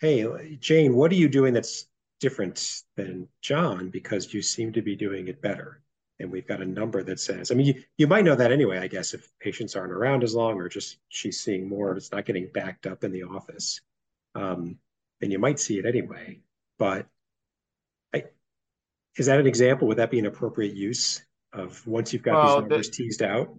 hey, 0.00 0.56
Jane, 0.58 0.94
what 0.94 1.12
are 1.12 1.16
you 1.16 1.28
doing 1.28 1.52
that's 1.52 1.86
different 2.18 2.82
than 2.96 3.28
John 3.42 3.90
because 3.90 4.32
you 4.32 4.40
seem 4.40 4.72
to 4.72 4.82
be 4.82 4.96
doing 4.96 5.28
it 5.28 5.42
better? 5.42 5.82
And 6.20 6.30
we've 6.30 6.46
got 6.46 6.62
a 6.62 6.66
number 6.66 7.02
that 7.02 7.18
says, 7.18 7.50
I 7.50 7.54
mean, 7.54 7.66
you, 7.66 7.82
you 7.98 8.06
might 8.06 8.24
know 8.24 8.36
that 8.36 8.52
anyway, 8.52 8.78
I 8.78 8.86
guess, 8.86 9.14
if 9.14 9.28
patients 9.40 9.74
aren't 9.74 9.92
around 9.92 10.22
as 10.22 10.34
long 10.34 10.60
or 10.60 10.68
just 10.68 10.98
she's 11.08 11.40
seeing 11.40 11.68
more, 11.68 11.96
it's 11.96 12.12
not 12.12 12.24
getting 12.24 12.48
backed 12.54 12.86
up 12.86 13.02
in 13.02 13.10
the 13.10 13.24
office. 13.24 13.80
Um, 14.34 14.78
then 15.20 15.30
you 15.30 15.38
might 15.38 15.58
see 15.58 15.78
it 15.78 15.86
anyway. 15.86 16.40
But 16.78 17.06
I, 18.14 18.24
is 19.16 19.26
that 19.26 19.40
an 19.40 19.46
example? 19.46 19.88
Would 19.88 19.98
that 19.98 20.10
be 20.10 20.18
an 20.18 20.26
appropriate 20.26 20.74
use 20.74 21.24
of 21.52 21.84
once 21.86 22.12
you've 22.12 22.22
got 22.22 22.34
well, 22.34 22.46
these 22.46 22.60
numbers 22.60 22.90
the, 22.90 22.96
teased 22.96 23.22
out? 23.22 23.58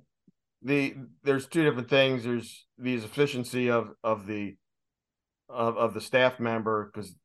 The 0.61 0.95
there's 1.23 1.47
two 1.47 1.63
different 1.63 1.89
things. 1.89 2.23
There's 2.23 2.65
these 2.77 3.03
efficiency 3.03 3.69
of 3.69 3.91
of 4.03 4.27
the 4.27 4.55
of, 5.49 5.77
of 5.77 5.93
the 5.93 6.01
staff 6.01 6.39
member 6.39 6.91
because 6.93 7.15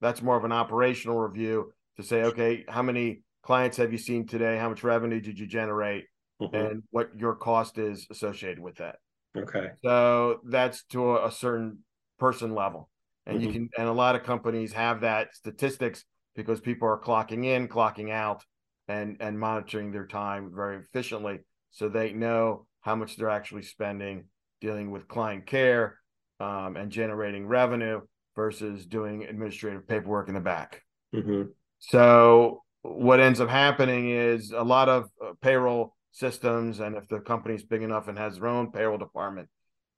that's 0.00 0.22
more 0.22 0.36
of 0.36 0.44
an 0.44 0.52
operational 0.52 1.18
review 1.18 1.72
to 1.96 2.02
say, 2.02 2.22
okay, 2.24 2.64
how 2.68 2.82
many 2.82 3.22
clients 3.50 3.78
have 3.78 3.90
you 3.90 3.98
seen 3.98 4.28
today? 4.28 4.56
How 4.58 4.68
much 4.68 4.84
revenue 4.84 5.20
did 5.20 5.36
you 5.36 5.44
generate? 5.44 6.04
Mm-hmm. 6.40 6.54
And 6.54 6.82
what 6.92 7.10
your 7.18 7.34
cost 7.34 7.78
is 7.78 8.06
associated 8.08 8.60
with 8.60 8.76
that. 8.76 8.98
Okay. 9.36 9.70
So 9.82 10.38
that's 10.44 10.84
to 10.90 11.16
a, 11.16 11.26
a 11.26 11.32
certain 11.32 11.78
person 12.20 12.54
level. 12.54 12.88
And 13.26 13.38
mm-hmm. 13.38 13.46
you 13.46 13.52
can 13.52 13.68
and 13.76 13.88
a 13.88 13.92
lot 13.92 14.14
of 14.14 14.22
companies 14.22 14.72
have 14.74 15.00
that 15.00 15.34
statistics 15.34 16.04
because 16.36 16.60
people 16.60 16.86
are 16.86 16.96
clocking 16.96 17.44
in, 17.44 17.66
clocking 17.66 18.12
out, 18.12 18.44
and 18.86 19.16
and 19.18 19.36
monitoring 19.36 19.90
their 19.90 20.06
time 20.06 20.52
very 20.54 20.76
efficiently 20.76 21.40
so 21.72 21.88
they 21.88 22.12
know 22.12 22.66
how 22.82 22.94
much 22.94 23.16
they're 23.16 23.30
actually 23.30 23.62
spending 23.62 24.26
dealing 24.60 24.92
with 24.92 25.08
client 25.08 25.44
care 25.44 25.98
um, 26.38 26.76
and 26.76 26.92
generating 26.92 27.48
revenue 27.48 28.00
versus 28.36 28.86
doing 28.86 29.24
administrative 29.24 29.88
paperwork 29.88 30.28
in 30.28 30.34
the 30.34 30.40
back. 30.40 30.82
Mm-hmm. 31.12 31.50
So 31.80 32.62
what 32.82 33.20
ends 33.20 33.40
up 33.40 33.48
happening 33.48 34.10
is 34.10 34.52
a 34.52 34.62
lot 34.62 34.88
of 34.88 35.10
uh, 35.24 35.32
payroll 35.40 35.94
systems, 36.12 36.80
and 36.80 36.96
if 36.96 37.08
the 37.08 37.20
company's 37.20 37.64
big 37.64 37.82
enough 37.82 38.08
and 38.08 38.18
has 38.18 38.36
their 38.38 38.48
own 38.48 38.72
payroll 38.72 38.98
department, 38.98 39.48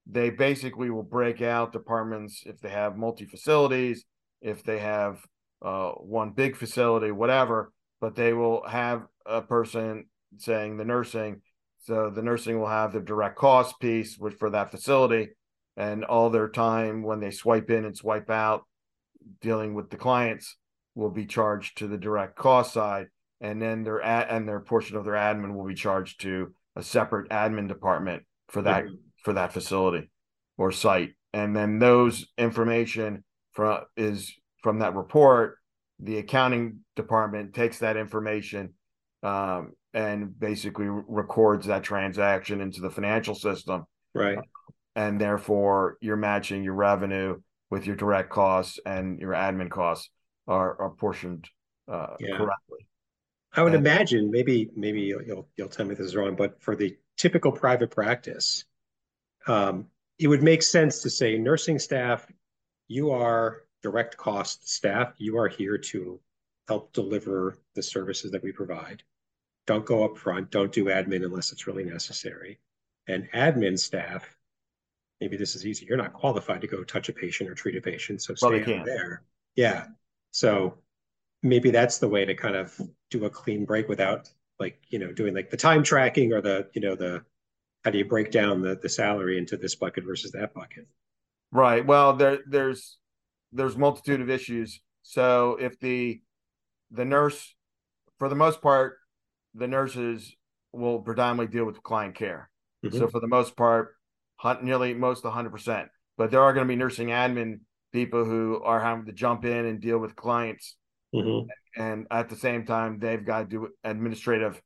they 0.06 0.30
basically 0.30 0.90
will 0.90 1.02
break 1.02 1.40
out 1.40 1.72
departments 1.72 2.42
if 2.44 2.60
they 2.60 2.68
have 2.68 2.96
multi 2.96 3.24
facilities, 3.24 4.04
if 4.40 4.62
they 4.64 4.78
have 4.78 5.24
uh, 5.62 5.90
one 5.90 6.30
big 6.30 6.56
facility, 6.56 7.10
whatever 7.10 7.72
but 8.02 8.16
they 8.16 8.32
will 8.34 8.66
have 8.66 9.06
a 9.24 9.40
person 9.40 10.06
saying 10.36 10.76
the 10.76 10.84
nursing. 10.84 11.40
So 11.78 12.10
the 12.10 12.20
nursing 12.20 12.58
will 12.58 12.66
have 12.66 12.92
the 12.92 13.00
direct 13.00 13.38
cost 13.38 13.78
piece, 13.80 14.18
which 14.18 14.34
for 14.34 14.50
that 14.50 14.72
facility, 14.72 15.28
and 15.76 16.04
all 16.04 16.28
their 16.28 16.48
time 16.48 17.04
when 17.04 17.20
they 17.20 17.30
swipe 17.30 17.70
in 17.70 17.84
and 17.84 17.96
swipe 17.96 18.28
out, 18.28 18.66
dealing 19.40 19.74
with 19.74 19.88
the 19.88 19.96
clients, 19.96 20.56
will 20.94 21.10
be 21.10 21.26
charged 21.26 21.78
to 21.78 21.86
the 21.86 21.98
direct 21.98 22.36
cost 22.36 22.72
side, 22.72 23.06
and 23.40 23.60
then 23.60 23.84
their 23.84 24.02
ad 24.02 24.26
and 24.30 24.48
their 24.48 24.60
portion 24.60 24.96
of 24.96 25.04
their 25.04 25.14
admin 25.14 25.54
will 25.54 25.66
be 25.66 25.74
charged 25.74 26.20
to 26.22 26.54
a 26.76 26.82
separate 26.82 27.28
admin 27.30 27.68
department 27.68 28.22
for 28.48 28.62
that 28.62 28.84
mm-hmm. 28.84 28.94
for 29.24 29.32
that 29.34 29.52
facility 29.52 30.10
or 30.58 30.72
site, 30.72 31.14
and 31.32 31.56
then 31.56 31.78
those 31.78 32.26
information 32.38 33.24
from 33.52 33.82
is 33.96 34.32
from 34.62 34.78
that 34.78 34.94
report 34.94 35.58
the 36.02 36.18
accounting 36.18 36.80
department 36.96 37.54
takes 37.54 37.78
that 37.78 37.96
information 37.96 38.74
um, 39.22 39.72
and 39.94 40.38
basically 40.38 40.86
records 40.88 41.66
that 41.66 41.84
transaction 41.84 42.60
into 42.60 42.80
the 42.80 42.90
financial 42.90 43.34
system. 43.34 43.84
Right. 44.14 44.38
And 44.96 45.20
therefore, 45.20 45.96
you're 46.00 46.16
matching 46.16 46.64
your 46.64 46.74
revenue 46.74 47.40
with 47.70 47.86
your 47.86 47.96
direct 47.96 48.30
costs 48.30 48.78
and 48.84 49.18
your 49.20 49.32
admin 49.32 49.70
costs 49.70 50.10
are, 50.46 50.80
are 50.80 50.90
portioned 50.90 51.48
uh, 51.88 52.16
yeah. 52.20 52.36
correctly. 52.36 52.86
I 53.54 53.62
would 53.62 53.74
and, 53.74 53.86
imagine 53.86 54.30
maybe 54.30 54.70
maybe 54.74 55.02
you'll 55.02 55.48
you'll 55.56 55.68
tell 55.68 55.86
me 55.86 55.94
this 55.94 56.06
is 56.06 56.16
wrong, 56.16 56.36
but 56.36 56.60
for 56.62 56.74
the 56.74 56.96
typical 57.16 57.52
private 57.52 57.90
practice, 57.90 58.64
um, 59.46 59.86
it 60.18 60.28
would 60.28 60.42
make 60.42 60.62
sense 60.62 61.02
to 61.02 61.10
say 61.10 61.36
nursing 61.36 61.78
staff, 61.78 62.26
you 62.88 63.10
are 63.10 63.64
direct 63.82 64.16
cost 64.16 64.68
staff, 64.68 65.14
you 65.18 65.36
are 65.36 65.48
here 65.48 65.76
to 65.76 66.20
help 66.68 66.92
deliver 66.92 67.58
the 67.74 67.82
services 67.82 68.30
that 68.30 68.42
we 68.42 68.52
provide. 68.52 69.02
Don't 69.66 69.84
go 69.84 70.04
up 70.04 70.16
front. 70.16 70.50
Don't 70.50 70.72
do 70.72 70.86
admin 70.86 71.24
unless 71.24 71.52
it's 71.52 71.66
really 71.66 71.84
necessary. 71.84 72.58
And 73.08 73.28
admin 73.32 73.78
staff, 73.78 74.36
maybe 75.20 75.36
this 75.36 75.54
is 75.54 75.66
easy. 75.66 75.86
You're 75.86 75.96
not 75.96 76.12
qualified 76.12 76.60
to 76.62 76.66
go 76.66 76.82
touch 76.84 77.08
a 77.08 77.12
patient 77.12 77.50
or 77.50 77.54
treat 77.54 77.76
a 77.76 77.80
patient, 77.80 78.22
so 78.22 78.34
stay 78.34 78.62
well, 78.64 78.84
there. 78.84 79.22
Yeah. 79.56 79.86
So 80.32 80.78
maybe 81.42 81.70
that's 81.70 81.98
the 81.98 82.08
way 82.08 82.24
to 82.24 82.34
kind 82.34 82.56
of 82.56 82.78
do 83.10 83.24
a 83.24 83.30
clean 83.30 83.64
break 83.64 83.88
without 83.88 84.28
like 84.58 84.78
you 84.88 84.98
know 84.98 85.12
doing 85.12 85.34
like 85.34 85.50
the 85.50 85.56
time 85.56 85.82
tracking 85.82 86.32
or 86.32 86.40
the 86.40 86.68
you 86.74 86.80
know 86.80 86.94
the 86.94 87.22
how 87.84 87.90
do 87.90 87.98
you 87.98 88.04
break 88.04 88.30
down 88.30 88.60
the 88.60 88.78
the 88.80 88.88
salary 88.88 89.38
into 89.38 89.56
this 89.56 89.74
bucket 89.74 90.04
versus 90.04 90.30
that 90.32 90.54
bucket 90.54 90.86
right 91.50 91.84
well 91.84 92.12
there 92.12 92.38
there's 92.46 92.98
there's 93.52 93.76
multitude 93.76 94.20
of 94.20 94.30
issues. 94.30 94.80
So 95.02 95.58
if 95.60 95.78
the 95.78 96.20
the 96.90 97.04
nurse, 97.04 97.54
for 98.18 98.28
the 98.28 98.34
most 98.34 98.60
part, 98.60 98.96
the 99.54 99.68
nurses 99.68 100.34
will 100.72 101.00
predominantly 101.00 101.52
deal 101.54 101.66
with 101.66 101.82
client 101.82 102.14
care. 102.14 102.50
Mm-hmm. 102.84 102.98
So 102.98 103.08
for 103.08 103.20
the 103.20 103.28
most 103.28 103.56
part, 103.56 103.94
hunt 104.36 104.62
nearly 104.62 104.94
most 104.94 105.24
100%. 105.24 105.88
But 106.16 106.30
there 106.30 106.42
are 106.42 106.52
going 106.52 106.66
to 106.66 106.72
be 106.72 106.76
nursing 106.76 107.08
admin 107.08 107.60
people 107.92 108.24
who 108.24 108.60
are 108.62 108.80
having 108.80 109.06
to 109.06 109.12
jump 109.12 109.44
in 109.44 109.66
and 109.66 109.80
deal 109.80 109.98
with 109.98 110.16
clients. 110.16 110.76
Mm-hmm. 111.14 111.48
And 111.80 112.06
at 112.10 112.28
the 112.28 112.36
same 112.36 112.64
time, 112.64 112.98
they've 112.98 113.24
got 113.24 113.40
to 113.40 113.44
do 113.44 113.68
administrative 113.84 114.60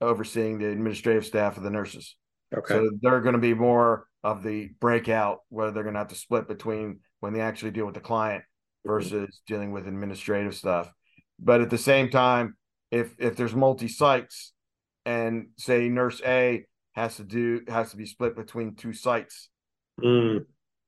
overseeing 0.00 0.58
the 0.58 0.66
administrative 0.66 1.26
staff 1.26 1.56
of 1.56 1.62
the 1.62 1.70
nurses. 1.70 2.16
Okay. 2.56 2.74
So 2.74 2.90
they're 3.00 3.20
going 3.20 3.34
to 3.34 3.40
be 3.40 3.54
more 3.54 4.06
of 4.24 4.42
the 4.42 4.70
breakout 4.80 5.40
where 5.48 5.70
they're 5.70 5.82
going 5.82 5.94
to 5.94 6.00
have 6.00 6.08
to 6.08 6.14
split 6.14 6.48
between 6.48 7.00
when 7.20 7.32
they 7.32 7.40
actually 7.40 7.70
deal 7.70 7.86
with 7.86 7.94
the 7.94 8.00
client 8.00 8.42
mm-hmm. 8.42 8.90
versus 8.90 9.12
mm-hmm. 9.12 9.52
dealing 9.52 9.72
with 9.72 9.86
administrative 9.86 10.54
stuff. 10.54 10.90
But 11.38 11.60
at 11.60 11.70
the 11.70 11.78
same 11.78 12.10
time, 12.10 12.56
if 12.90 13.14
if 13.18 13.36
there's 13.36 13.54
multi 13.54 13.88
sites 13.88 14.52
and 15.06 15.48
say 15.56 15.88
nurse 15.88 16.20
A 16.26 16.66
has 16.92 17.16
to 17.16 17.24
do 17.24 17.62
has 17.68 17.92
to 17.92 17.96
be 17.96 18.06
split 18.06 18.36
between 18.36 18.74
two 18.74 18.92
sites, 18.92 19.48
mm. 20.02 20.44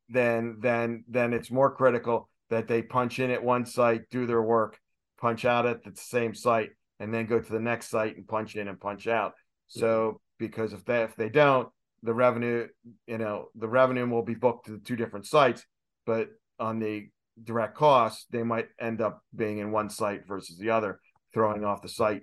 Then 0.08 0.58
then 0.60 1.04
then 1.08 1.32
it's 1.32 1.50
more 1.50 1.74
critical 1.74 2.28
that 2.50 2.68
they 2.68 2.82
punch 2.82 3.18
in 3.18 3.30
at 3.30 3.42
one 3.42 3.64
site, 3.64 4.02
do 4.10 4.26
their 4.26 4.42
work, 4.42 4.78
punch 5.20 5.44
out 5.44 5.66
at 5.66 5.82
the 5.84 5.92
same 5.94 6.34
site, 6.34 6.70
and 7.00 7.12
then 7.12 7.26
go 7.26 7.40
to 7.40 7.52
the 7.52 7.60
next 7.60 7.88
site 7.88 8.16
and 8.16 8.28
punch 8.28 8.56
in 8.56 8.68
and 8.68 8.78
punch 8.80 9.06
out. 9.06 9.32
So 9.68 10.20
because 10.38 10.72
if 10.72 10.84
they 10.84 11.02
if 11.02 11.16
they 11.16 11.28
don't, 11.28 11.68
the 12.02 12.12
revenue, 12.12 12.68
you 13.06 13.18
know, 13.18 13.48
the 13.54 13.68
revenue 13.68 14.06
will 14.06 14.24
be 14.24 14.34
booked 14.34 14.66
to 14.66 14.72
the 14.72 14.78
two 14.78 14.96
different 14.96 15.26
sites, 15.26 15.64
but 16.04 16.28
on 16.58 16.78
the 16.78 17.08
direct 17.42 17.74
costs, 17.76 18.26
they 18.30 18.42
might 18.42 18.68
end 18.80 19.00
up 19.00 19.22
being 19.34 19.58
in 19.58 19.72
one 19.72 19.88
site 19.88 20.26
versus 20.26 20.58
the 20.58 20.70
other, 20.70 21.00
throwing 21.32 21.64
off 21.64 21.80
the 21.80 21.88
site 21.88 22.22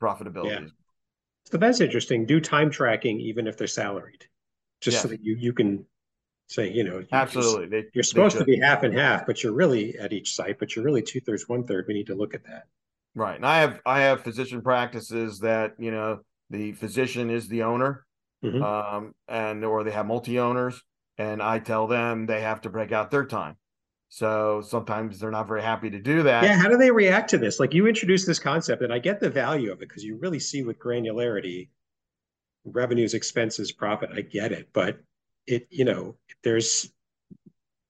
profitability. 0.00 0.50
Yeah. 0.50 0.68
So 1.50 1.58
that's 1.58 1.80
interesting. 1.80 2.26
Do 2.26 2.40
time 2.40 2.70
tracking 2.70 3.20
even 3.20 3.46
if 3.46 3.56
they're 3.56 3.66
salaried, 3.66 4.24
just 4.80 5.00
so 5.00 5.08
that 5.08 5.22
you 5.22 5.36
you 5.38 5.52
can 5.52 5.84
say, 6.48 6.70
you 6.70 6.84
know, 6.84 7.04
Absolutely. 7.12 7.66
They, 7.66 7.88
You're 7.92 8.04
supposed 8.04 8.38
to 8.38 8.44
be 8.44 8.58
half 8.60 8.82
and 8.82 8.96
half, 8.96 9.26
but 9.26 9.42
you're 9.42 9.52
really 9.52 9.98
at 9.98 10.12
each 10.12 10.34
site, 10.34 10.58
but 10.58 10.74
you're 10.74 10.84
really 10.84 11.02
two 11.02 11.20
thirds, 11.20 11.48
one 11.48 11.66
third. 11.66 11.86
We 11.88 11.94
need 11.94 12.06
to 12.06 12.14
look 12.14 12.34
at 12.34 12.44
that. 12.44 12.64
Right. 13.14 13.36
And 13.36 13.46
I 13.46 13.60
have 13.60 13.80
I 13.86 14.00
have 14.00 14.22
physician 14.22 14.60
practices 14.62 15.40
that, 15.40 15.74
you 15.78 15.90
know, 15.90 16.20
the 16.50 16.72
physician 16.72 17.30
is 17.30 17.48
the 17.48 17.62
owner, 17.62 18.06
Mhm. 18.44 18.62
um, 18.62 19.14
and 19.26 19.64
or 19.64 19.82
they 19.82 19.90
have 19.90 20.06
multi-owners, 20.06 20.80
and 21.18 21.42
I 21.42 21.58
tell 21.58 21.86
them 21.86 22.26
they 22.26 22.42
have 22.42 22.60
to 22.62 22.70
break 22.70 22.92
out 22.92 23.10
their 23.10 23.24
time. 23.24 23.56
So 24.08 24.60
sometimes 24.60 25.18
they're 25.18 25.32
not 25.32 25.48
very 25.48 25.62
happy 25.62 25.90
to 25.90 25.98
do 25.98 26.22
that. 26.22 26.44
Yeah, 26.44 26.56
how 26.56 26.68
do 26.68 26.76
they 26.76 26.90
react 26.92 27.30
to 27.30 27.38
this? 27.38 27.58
Like 27.58 27.74
you 27.74 27.88
introduced 27.88 28.26
this 28.26 28.38
concept, 28.38 28.82
and 28.82 28.92
I 28.92 28.98
get 29.00 29.18
the 29.18 29.30
value 29.30 29.72
of 29.72 29.78
it 29.78 29.88
because 29.88 30.04
you 30.04 30.16
really 30.16 30.38
see 30.38 30.62
with 30.62 30.78
granularity 30.78 31.70
revenues, 32.64 33.14
expenses, 33.14 33.72
profit. 33.72 34.10
I 34.14 34.20
get 34.20 34.52
it, 34.52 34.68
but 34.72 35.00
it, 35.46 35.66
you 35.70 35.84
know, 35.84 36.16
there's 36.42 36.90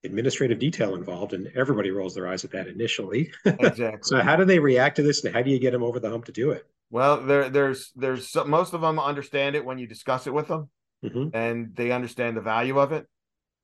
administrative 0.04 0.58
detail 0.58 0.94
involved, 0.94 1.32
and 1.32 1.48
everybody 1.56 1.90
rolls 1.90 2.14
their 2.14 2.28
eyes 2.28 2.44
at 2.44 2.50
that 2.52 2.68
initially. 2.68 3.32
Exactly. 3.58 3.98
So 4.02 4.20
how 4.20 4.36
do 4.36 4.44
they 4.44 4.58
react 4.58 4.96
to 4.96 5.02
this, 5.02 5.24
and 5.24 5.34
how 5.34 5.42
do 5.42 5.50
you 5.50 5.58
get 5.58 5.72
them 5.72 5.82
over 5.82 5.98
the 6.00 6.10
hump 6.10 6.24
to 6.26 6.32
do 6.32 6.50
it? 6.50 6.66
Well, 6.90 7.20
there 7.22 7.48
there's 7.50 7.92
there's 7.96 8.30
some, 8.30 8.48
most 8.48 8.72
of 8.72 8.80
them 8.80 8.98
understand 8.98 9.56
it 9.56 9.64
when 9.64 9.78
you 9.78 9.86
discuss 9.86 10.26
it 10.26 10.34
with 10.34 10.48
them. 10.48 10.70
hmm 11.02 11.28
and 11.32 11.74
they 11.74 11.90
understand 11.92 12.36
the 12.36 12.40
value 12.40 12.78
of 12.78 12.92
it. 12.92 13.06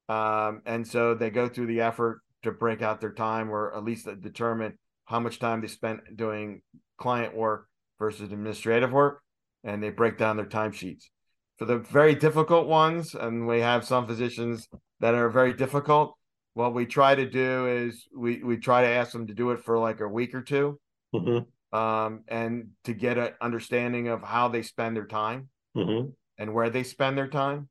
Um, 0.09 0.62
and 0.66 0.87
so 0.87 1.14
they 1.14 1.31
go 1.31 1.48
through 1.48 1.66
the 1.66 1.81
effort 1.83 2.20
to 2.42 2.52
break 2.52 2.83
out 2.83 3.00
their 3.00 3.12
time 3.12 3.50
or 3.50 3.74
at 3.76 3.85
least 3.85 4.09
determine 4.20 4.78
how 5.07 5.20
much 5.20 5.38
time 5.38 5.61
they 5.61 5.68
spent 5.68 6.16
doing 6.16 6.62
client 6.98 7.35
work 7.35 7.68
versus 7.98 8.33
administrative 8.33 8.92
work. 8.92 9.22
And 9.64 9.83
they 9.83 9.90
break 9.90 10.18
down 10.18 10.37
their 10.37 10.46
timesheets. 10.46 11.05
For 11.62 11.66
the 11.66 11.79
very 11.79 12.16
difficult 12.16 12.66
ones, 12.66 13.14
and 13.14 13.46
we 13.46 13.61
have 13.61 13.85
some 13.85 14.09
physicians 14.09 14.68
that 14.98 15.14
are 15.14 15.29
very 15.29 15.53
difficult, 15.53 16.18
what 16.55 16.75
we 16.75 16.87
try 16.87 17.14
to 17.14 17.25
do 17.25 17.68
is 17.68 18.09
we, 18.12 18.42
we 18.42 18.57
try 18.57 18.83
to 18.83 18.88
ask 18.88 19.12
them 19.12 19.29
to 19.29 19.33
do 19.33 19.53
it 19.53 19.62
for 19.62 19.79
like 19.79 20.01
a 20.01 20.09
week 20.09 20.35
or 20.35 20.42
two 20.42 20.81
hmm 21.14 21.38
um, 21.72 22.25
and 22.27 22.70
to 22.83 22.94
get 22.94 23.16
an 23.16 23.35
understanding 23.40 24.09
of 24.09 24.25
how 24.25 24.48
they 24.48 24.62
spend 24.62 24.96
their 24.96 25.07
time 25.07 25.51
hmm 25.77 26.07
and 26.37 26.53
where 26.53 26.68
they 26.68 26.83
spend 26.83 27.16
their 27.16 27.29
time. 27.29 27.68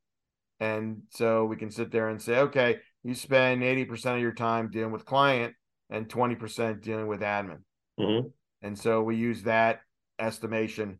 And 0.62 1.01
so 1.10 1.43
we 1.43 1.58
can 1.58 1.69
sit 1.69 1.91
there 1.91 2.08
and 2.08 2.21
say, 2.21 2.38
okay, 2.38 2.77
you 3.04 3.13
spend 3.13 3.62
80% 3.62 4.15
of 4.15 4.21
your 4.21 4.34
time 4.34 4.71
dealing 4.71 4.93
with 4.93 5.04
client 5.04 5.54
and 5.89 6.08
20% 6.08 6.82
dealing 6.82 7.08
with 7.08 7.19
admin. 7.19 7.63
hmm 7.97 8.27
And 8.62 8.80
so 8.80 9.04
we 9.04 9.17
use 9.17 9.43
that 9.43 9.82
estimation 10.17 10.99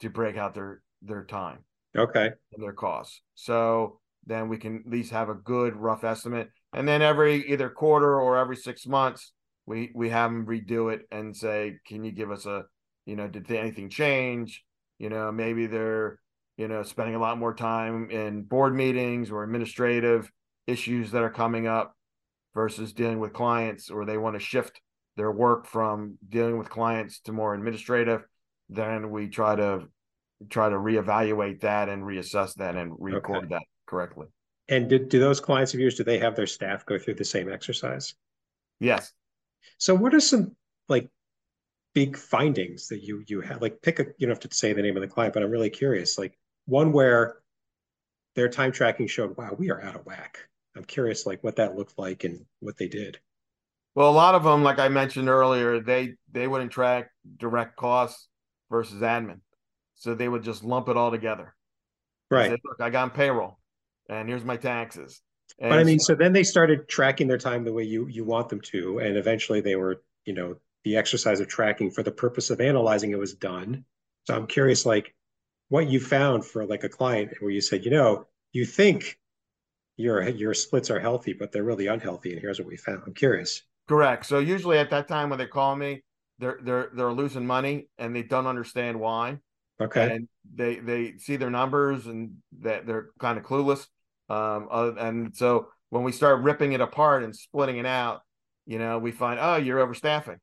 to 0.00 0.10
break 0.10 0.36
out 0.36 0.56
their 0.56 0.82
their 1.00 1.22
time 1.22 1.58
Okay. 1.98 2.30
and 2.52 2.62
their 2.62 2.72
costs. 2.72 3.22
So 3.34 4.00
then 4.26 4.48
we 4.48 4.58
can 4.58 4.82
at 4.86 4.90
least 4.90 5.12
have 5.12 5.28
a 5.28 5.34
good 5.34 5.76
rough 5.76 6.04
estimate. 6.04 6.50
And 6.72 6.86
then 6.86 7.02
every 7.02 7.50
either 7.50 7.70
quarter 7.70 8.20
or 8.20 8.36
every 8.36 8.56
six 8.56 8.86
months, 8.86 9.32
we 9.66 9.90
we 9.94 10.10
have 10.10 10.30
them 10.30 10.46
redo 10.46 10.92
it 10.92 11.02
and 11.10 11.36
say, 11.36 11.78
can 11.86 12.04
you 12.04 12.12
give 12.12 12.30
us 12.30 12.46
a, 12.46 12.64
you 13.06 13.16
know, 13.16 13.28
did 13.28 13.50
anything 13.50 13.88
change? 13.90 14.64
You 14.98 15.08
know, 15.10 15.32
maybe 15.32 15.66
they're, 15.66 16.18
you 16.56 16.68
know, 16.68 16.82
spending 16.82 17.14
a 17.14 17.20
lot 17.20 17.38
more 17.38 17.54
time 17.54 18.10
in 18.10 18.42
board 18.42 18.74
meetings 18.74 19.30
or 19.30 19.44
administrative 19.44 20.30
issues 20.66 21.10
that 21.12 21.22
are 21.22 21.30
coming 21.30 21.66
up 21.66 21.94
versus 22.54 22.92
dealing 22.92 23.20
with 23.20 23.32
clients, 23.32 23.90
or 23.90 24.04
they 24.04 24.18
want 24.18 24.34
to 24.34 24.40
shift 24.40 24.80
their 25.16 25.30
work 25.30 25.66
from 25.66 26.18
dealing 26.28 26.58
with 26.58 26.70
clients 26.70 27.20
to 27.20 27.32
more 27.32 27.54
administrative. 27.54 28.24
Then 28.68 29.10
we 29.10 29.28
try 29.28 29.56
to 29.56 29.88
try 30.48 30.68
to 30.68 30.76
reevaluate 30.76 31.60
that 31.60 31.88
and 31.88 32.02
reassess 32.02 32.54
that 32.54 32.76
and 32.76 32.94
record 32.98 33.48
that 33.50 33.62
correctly. 33.86 34.26
And 34.68 34.88
do, 34.88 34.98
do 34.98 35.18
those 35.18 35.40
clients 35.40 35.74
of 35.74 35.80
yours, 35.80 35.94
do 35.94 36.04
they 36.04 36.18
have 36.18 36.36
their 36.36 36.46
staff 36.46 36.84
go 36.84 36.98
through 36.98 37.14
the 37.14 37.24
same 37.24 37.50
exercise? 37.50 38.14
Yes. 38.80 39.12
So 39.78 39.94
what 39.94 40.14
are 40.14 40.20
some 40.20 40.54
like 40.88 41.08
big 41.94 42.16
findings 42.16 42.88
that 42.88 43.02
you 43.02 43.24
you 43.26 43.40
have? 43.40 43.62
Like 43.62 43.80
pick 43.82 43.98
a, 43.98 44.04
you 44.18 44.26
don't 44.26 44.36
have 44.36 44.50
to 44.50 44.54
say 44.54 44.72
the 44.72 44.82
name 44.82 44.96
of 44.96 45.00
the 45.00 45.08
client, 45.08 45.34
but 45.34 45.42
I'm 45.42 45.50
really 45.50 45.70
curious. 45.70 46.18
Like 46.18 46.38
one 46.66 46.92
where 46.92 47.38
their 48.36 48.48
time 48.48 48.70
tracking 48.70 49.06
showed, 49.06 49.36
wow, 49.36 49.56
we 49.58 49.70
are 49.70 49.82
out 49.82 49.96
of 49.96 50.06
whack. 50.06 50.38
I'm 50.76 50.84
curious 50.84 51.26
like 51.26 51.42
what 51.42 51.56
that 51.56 51.76
looked 51.76 51.98
like 51.98 52.24
and 52.24 52.44
what 52.60 52.76
they 52.76 52.88
did. 52.88 53.18
Well, 53.94 54.10
a 54.10 54.12
lot 54.12 54.36
of 54.36 54.44
them, 54.44 54.62
like 54.62 54.78
I 54.78 54.88
mentioned 54.88 55.28
earlier, 55.28 55.80
they 55.80 56.14
they 56.30 56.46
wouldn't 56.46 56.70
track 56.70 57.10
direct 57.38 57.74
costs 57.76 58.28
versus 58.70 59.02
admin, 59.02 59.40
so 59.98 60.14
they 60.14 60.28
would 60.28 60.42
just 60.42 60.64
lump 60.64 60.88
it 60.88 60.96
all 60.96 61.10
together. 61.10 61.54
Right. 62.30 62.50
Say, 62.52 62.56
Look, 62.64 62.80
I 62.80 62.90
got 62.90 63.14
payroll, 63.14 63.58
and 64.08 64.28
here's 64.28 64.44
my 64.44 64.56
taxes. 64.56 65.22
And 65.58 65.70
But 65.70 65.78
I 65.78 65.84
mean, 65.84 65.98
so 65.98 66.14
then 66.14 66.32
they 66.32 66.42
started 66.44 66.88
tracking 66.88 67.26
their 67.28 67.38
time 67.38 67.64
the 67.64 67.72
way 67.72 67.82
you 67.84 68.06
you 68.08 68.24
want 68.24 68.48
them 68.48 68.60
to, 68.72 68.98
and 68.98 69.16
eventually 69.16 69.60
they 69.60 69.76
were, 69.76 70.02
you 70.24 70.34
know, 70.34 70.56
the 70.84 70.96
exercise 70.96 71.40
of 71.40 71.48
tracking 71.48 71.90
for 71.90 72.02
the 72.02 72.12
purpose 72.12 72.50
of 72.50 72.60
analyzing 72.60 73.10
it 73.12 73.18
was 73.18 73.34
done. 73.34 73.84
So 74.24 74.34
I'm 74.36 74.46
curious, 74.46 74.86
like, 74.86 75.14
what 75.68 75.88
you 75.88 76.00
found 76.00 76.44
for 76.44 76.66
like 76.66 76.84
a 76.84 76.88
client 76.88 77.32
where 77.40 77.50
you 77.50 77.60
said, 77.60 77.84
you 77.84 77.90
know, 77.90 78.26
you 78.52 78.64
think 78.66 79.18
your 79.96 80.28
your 80.28 80.54
splits 80.54 80.90
are 80.90 81.00
healthy, 81.00 81.32
but 81.34 81.52
they're 81.52 81.64
really 81.64 81.86
unhealthy, 81.88 82.32
and 82.32 82.40
here's 82.40 82.58
what 82.58 82.68
we 82.68 82.76
found. 82.76 83.02
I'm 83.06 83.14
curious. 83.14 83.62
correct. 83.88 84.26
So 84.26 84.38
usually 84.38 84.78
at 84.78 84.90
that 84.90 85.08
time 85.08 85.30
when 85.30 85.38
they 85.38 85.46
call 85.46 85.76
me, 85.76 86.02
they're 86.38 86.58
they're 86.62 86.90
they're 86.94 87.12
losing 87.12 87.46
money 87.46 87.88
and 87.98 88.14
they 88.14 88.22
don't 88.22 88.46
understand 88.46 88.98
why. 89.00 89.38
Okay. 89.80 90.16
and 90.16 90.28
they 90.54 90.76
they 90.76 91.18
see 91.18 91.36
their 91.36 91.50
numbers 91.50 92.06
and 92.06 92.36
that 92.60 92.86
they're 92.86 93.10
kind 93.18 93.38
of 93.38 93.44
clueless 93.44 93.86
um 94.28 94.68
uh, 94.70 94.92
and 94.98 95.36
so 95.36 95.68
when 95.90 96.02
we 96.02 96.12
start 96.12 96.42
ripping 96.42 96.72
it 96.72 96.80
apart 96.80 97.22
and 97.22 97.34
splitting 97.34 97.78
it 97.78 97.86
out 97.86 98.22
you 98.66 98.78
know 98.78 98.98
we 98.98 99.10
find 99.10 99.40
oh 99.40 99.56
you're 99.56 99.84
overstaffing. 99.84 100.38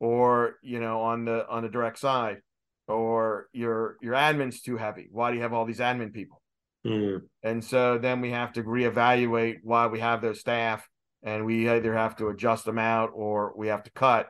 Or 0.00 0.56
you 0.62 0.80
know 0.80 1.00
on 1.00 1.24
the 1.24 1.48
on 1.48 1.62
the 1.62 1.68
direct 1.68 1.98
side 1.98 2.38
or 2.86 3.48
your 3.52 3.96
your 4.02 4.14
admin's 4.14 4.60
too 4.60 4.76
heavy. 4.76 5.08
Why 5.10 5.30
do 5.30 5.36
you 5.36 5.42
have 5.42 5.54
all 5.54 5.64
these 5.64 5.78
admin 5.78 6.12
people? 6.12 6.42
Mm, 6.86 7.22
and 7.42 7.64
so 7.64 7.96
then 7.96 8.20
we 8.20 8.30
have 8.32 8.52
to 8.54 8.62
reevaluate 8.62 9.60
why 9.62 9.86
we 9.86 10.00
have 10.00 10.20
those 10.20 10.40
staff 10.40 10.86
and 11.22 11.46
we 11.46 11.70
either 11.70 11.94
have 11.94 12.16
to 12.16 12.28
adjust 12.28 12.66
them 12.66 12.78
out 12.78 13.10
or 13.14 13.54
we 13.56 13.68
have 13.68 13.84
to 13.84 13.90
cut 13.92 14.28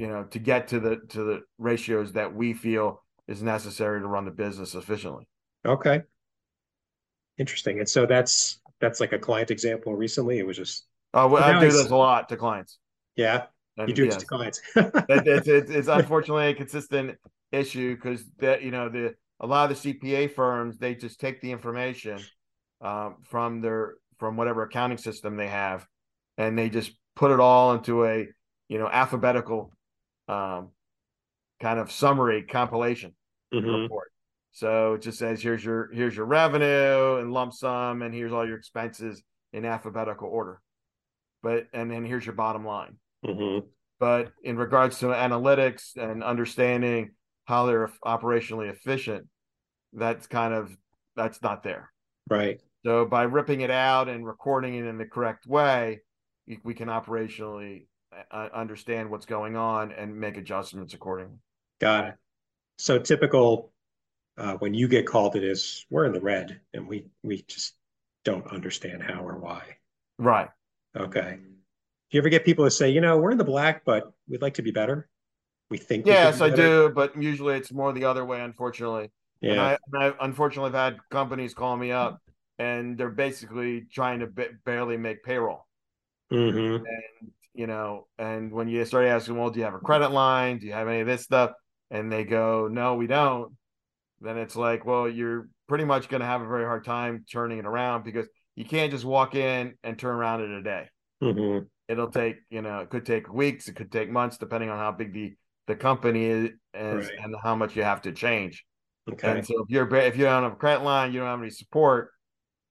you 0.00 0.08
know 0.08 0.24
to 0.24 0.38
get 0.38 0.68
to 0.68 0.80
the 0.80 0.96
to 1.08 1.22
the 1.22 1.42
ratios 1.58 2.12
that 2.12 2.34
we 2.34 2.54
feel 2.54 3.02
is 3.28 3.42
necessary 3.42 4.00
to 4.00 4.06
run 4.06 4.24
the 4.24 4.30
business 4.30 4.74
efficiently 4.74 5.26
okay. 5.66 6.02
Interesting. 7.38 7.78
And 7.78 7.88
so 7.88 8.04
that's 8.06 8.60
that's 8.80 9.00
like 9.00 9.12
a 9.12 9.18
client 9.18 9.50
example 9.50 9.94
recently. 9.94 10.38
It 10.38 10.46
was 10.46 10.56
just 10.56 10.86
uh, 11.14 11.26
well, 11.30 11.42
i 11.42 11.52
do 11.52 11.66
it's- 11.66 11.72
this 11.74 11.90
a 11.90 11.96
lot 11.96 12.28
to 12.28 12.36
clients 12.36 12.78
yeah, 13.16 13.44
and 13.76 13.88
you 13.88 13.94
do 13.94 14.04
it 14.04 14.18
to 14.18 14.26
clients. 14.26 14.60
it- 14.76 14.92
it's, 15.08 15.48
it's, 15.48 15.70
it's 15.70 15.88
unfortunately 15.88 16.48
a 16.48 16.54
consistent 16.54 17.18
issue 17.52 17.94
because 17.94 18.24
that 18.38 18.62
you 18.62 18.70
know 18.70 18.88
the 18.88 19.14
a 19.40 19.46
lot 19.46 19.70
of 19.70 19.82
the 19.82 19.94
cpa 19.94 20.32
firms 20.32 20.78
they 20.78 20.94
just 20.94 21.18
take 21.18 21.40
the 21.40 21.50
information 21.50 22.18
um, 22.80 23.16
from 23.22 23.60
their 23.60 23.94
from 24.18 24.36
whatever 24.36 24.62
accounting 24.62 24.98
system 24.98 25.36
they 25.36 25.48
have 25.48 25.86
and 26.38 26.56
they 26.56 26.68
just 26.68 26.92
put 27.16 27.32
it 27.32 27.40
all 27.40 27.74
into 27.74 28.04
a 28.04 28.28
you 28.68 28.78
know 28.78 28.86
alphabetical 28.86 29.72
um, 30.30 30.68
kind 31.60 31.78
of 31.78 31.90
summary 31.90 32.42
compilation 32.42 33.14
Mhm. 33.52 33.82
report 33.82 34.12
so 34.52 34.94
it 34.94 35.02
just 35.02 35.18
says 35.18 35.42
here's 35.42 35.64
your 35.64 35.90
here's 35.92 36.16
your 36.16 36.26
revenue 36.26 37.16
and 37.18 37.32
lump 37.32 37.52
sum 37.52 38.02
and 38.02 38.14
here's 38.14 38.32
all 38.32 38.46
your 38.46 38.56
expenses 38.56 39.22
in 39.52 39.64
alphabetical 39.64 40.28
order 40.28 40.60
but 41.42 41.66
and 41.72 41.90
then 41.90 42.04
here's 42.04 42.24
your 42.24 42.34
bottom 42.34 42.64
line 42.64 42.96
Mhm. 43.24 43.66
but 43.98 44.32
in 44.42 44.56
regards 44.56 44.98
to 45.00 45.06
analytics 45.06 45.96
and 45.96 46.22
understanding 46.24 47.10
how 47.44 47.66
they're 47.66 47.88
operationally 48.04 48.70
efficient 48.70 49.28
that's 49.92 50.26
kind 50.26 50.54
of 50.54 50.76
that's 51.16 51.42
not 51.42 51.62
there 51.62 51.92
Right. 52.28 52.60
so 52.84 53.04
by 53.04 53.24
ripping 53.24 53.60
it 53.60 53.70
out 53.70 54.08
and 54.08 54.24
recording 54.24 54.74
it 54.76 54.86
in 54.86 54.98
the 54.98 55.06
correct 55.06 55.46
way 55.46 56.00
we 56.64 56.74
can 56.74 56.88
operationally 56.88 57.86
understand 58.32 59.10
what's 59.10 59.26
going 59.26 59.56
on 59.56 59.92
and 59.92 60.14
make 60.18 60.36
adjustments 60.36 60.94
accordingly 60.94 61.38
Got 61.80 62.08
it. 62.08 62.14
So 62.78 62.98
typical 62.98 63.72
uh, 64.36 64.54
when 64.54 64.74
you 64.74 64.86
get 64.88 65.06
called, 65.06 65.36
it 65.36 65.44
is 65.44 65.86
we're 65.90 66.04
in 66.06 66.12
the 66.12 66.20
red 66.20 66.60
and 66.74 66.86
we 66.86 67.06
we 67.22 67.42
just 67.42 67.74
don't 68.24 68.46
understand 68.52 69.02
how 69.02 69.26
or 69.26 69.38
why. 69.38 69.62
right 70.18 70.48
Okay. 70.96 71.38
Do 71.40 72.16
you 72.16 72.20
ever 72.20 72.28
get 72.28 72.44
people 72.44 72.64
to 72.64 72.70
say, 72.70 72.90
you 72.90 73.00
know, 73.00 73.16
we're 73.18 73.30
in 73.30 73.38
the 73.38 73.44
black, 73.44 73.84
but 73.84 74.12
we'd 74.28 74.42
like 74.42 74.54
to 74.54 74.62
be 74.62 74.72
better? 74.72 75.08
We 75.70 75.78
think. 75.78 76.04
we 76.04 76.10
yes 76.10 76.38
be 76.40 76.46
i 76.46 76.50
do 76.50 76.90
but 76.92 77.16
usually 77.20 77.54
it's 77.54 77.70
more 77.72 77.92
the 77.92 78.04
other 78.04 78.24
way 78.24 78.40
unfortunately 78.40 79.10
and 79.40 79.54
Yeah. 79.54 79.62
I, 79.62 79.78
and 79.92 80.02
I 80.04 80.24
unfortunately 80.26 80.72
have 80.72 80.94
had 80.94 81.00
companies 81.10 81.54
call 81.54 81.76
me 81.76 81.92
up 81.92 82.20
and 82.58 82.98
they're 82.98 83.08
basically 83.08 83.82
trying 83.82 84.18
to 84.20 84.26
ba- 84.26 84.48
barely 84.64 84.96
make 84.96 85.22
payroll 85.22 85.66
Mm-hmm. 86.32 86.84
And 86.84 87.30
you 87.60 87.66
know, 87.66 88.06
and 88.18 88.50
when 88.50 88.68
you 88.68 88.82
start 88.86 89.04
asking, 89.04 89.36
well, 89.36 89.50
do 89.50 89.58
you 89.58 89.66
have 89.66 89.74
a 89.74 89.78
credit 89.80 90.12
line? 90.12 90.58
Do 90.58 90.66
you 90.66 90.72
have 90.72 90.88
any 90.88 91.00
of 91.00 91.06
this 91.06 91.20
stuff? 91.20 91.50
And 91.90 92.10
they 92.10 92.24
go, 92.24 92.68
no, 92.72 92.94
we 92.94 93.06
don't. 93.06 93.52
Then 94.22 94.38
it's 94.38 94.56
like, 94.56 94.86
well, 94.86 95.06
you're 95.06 95.46
pretty 95.68 95.84
much 95.84 96.08
going 96.08 96.22
to 96.22 96.26
have 96.26 96.40
a 96.40 96.46
very 96.48 96.64
hard 96.64 96.86
time 96.86 97.26
turning 97.30 97.58
it 97.58 97.66
around 97.66 98.02
because 98.02 98.26
you 98.56 98.64
can't 98.64 98.90
just 98.90 99.04
walk 99.04 99.34
in 99.34 99.74
and 99.84 99.98
turn 99.98 100.16
around 100.16 100.42
in 100.42 100.52
a 100.52 100.62
day. 100.62 100.88
Mm-hmm. 101.22 101.66
It'll 101.86 102.10
take, 102.10 102.36
you 102.48 102.62
know, 102.62 102.78
it 102.78 102.88
could 102.88 103.04
take 103.04 103.30
weeks, 103.30 103.68
it 103.68 103.76
could 103.76 103.92
take 103.92 104.08
months, 104.10 104.38
depending 104.38 104.70
on 104.70 104.78
how 104.78 104.92
big 104.92 105.12
the 105.12 105.34
the 105.66 105.76
company 105.76 106.24
is, 106.24 106.50
Right. 106.74 107.10
and 107.22 107.34
how 107.42 107.54
much 107.56 107.76
you 107.76 107.82
have 107.82 108.00
to 108.02 108.12
change. 108.12 108.64
Okay. 109.12 109.30
And 109.32 109.46
so 109.46 109.62
if 109.62 109.68
you're 109.68 109.94
if 109.96 110.16
you 110.16 110.24
don't 110.24 110.44
have 110.44 110.52
a 110.52 110.56
credit 110.56 110.82
line, 110.82 111.12
you 111.12 111.20
don't 111.20 111.28
have 111.28 111.40
any 111.40 111.50
support, 111.50 112.10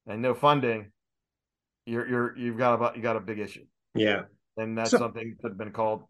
and 0.08 0.22
no 0.22 0.34
funding, 0.34 0.92
you're 1.86 2.08
you're 2.08 2.38
you've 2.38 2.58
got 2.58 2.74
about 2.74 2.96
you 2.96 3.04
got 3.04 3.18
a 3.18 3.20
big 3.20 3.40
issue, 3.40 3.66
Yeah. 3.94 4.24
And 4.58 4.78
that's 4.78 4.92
So- 4.92 4.98
something 4.98 5.36
that 5.42 5.50
had 5.50 5.58
been 5.58 5.72
called 5.72 6.04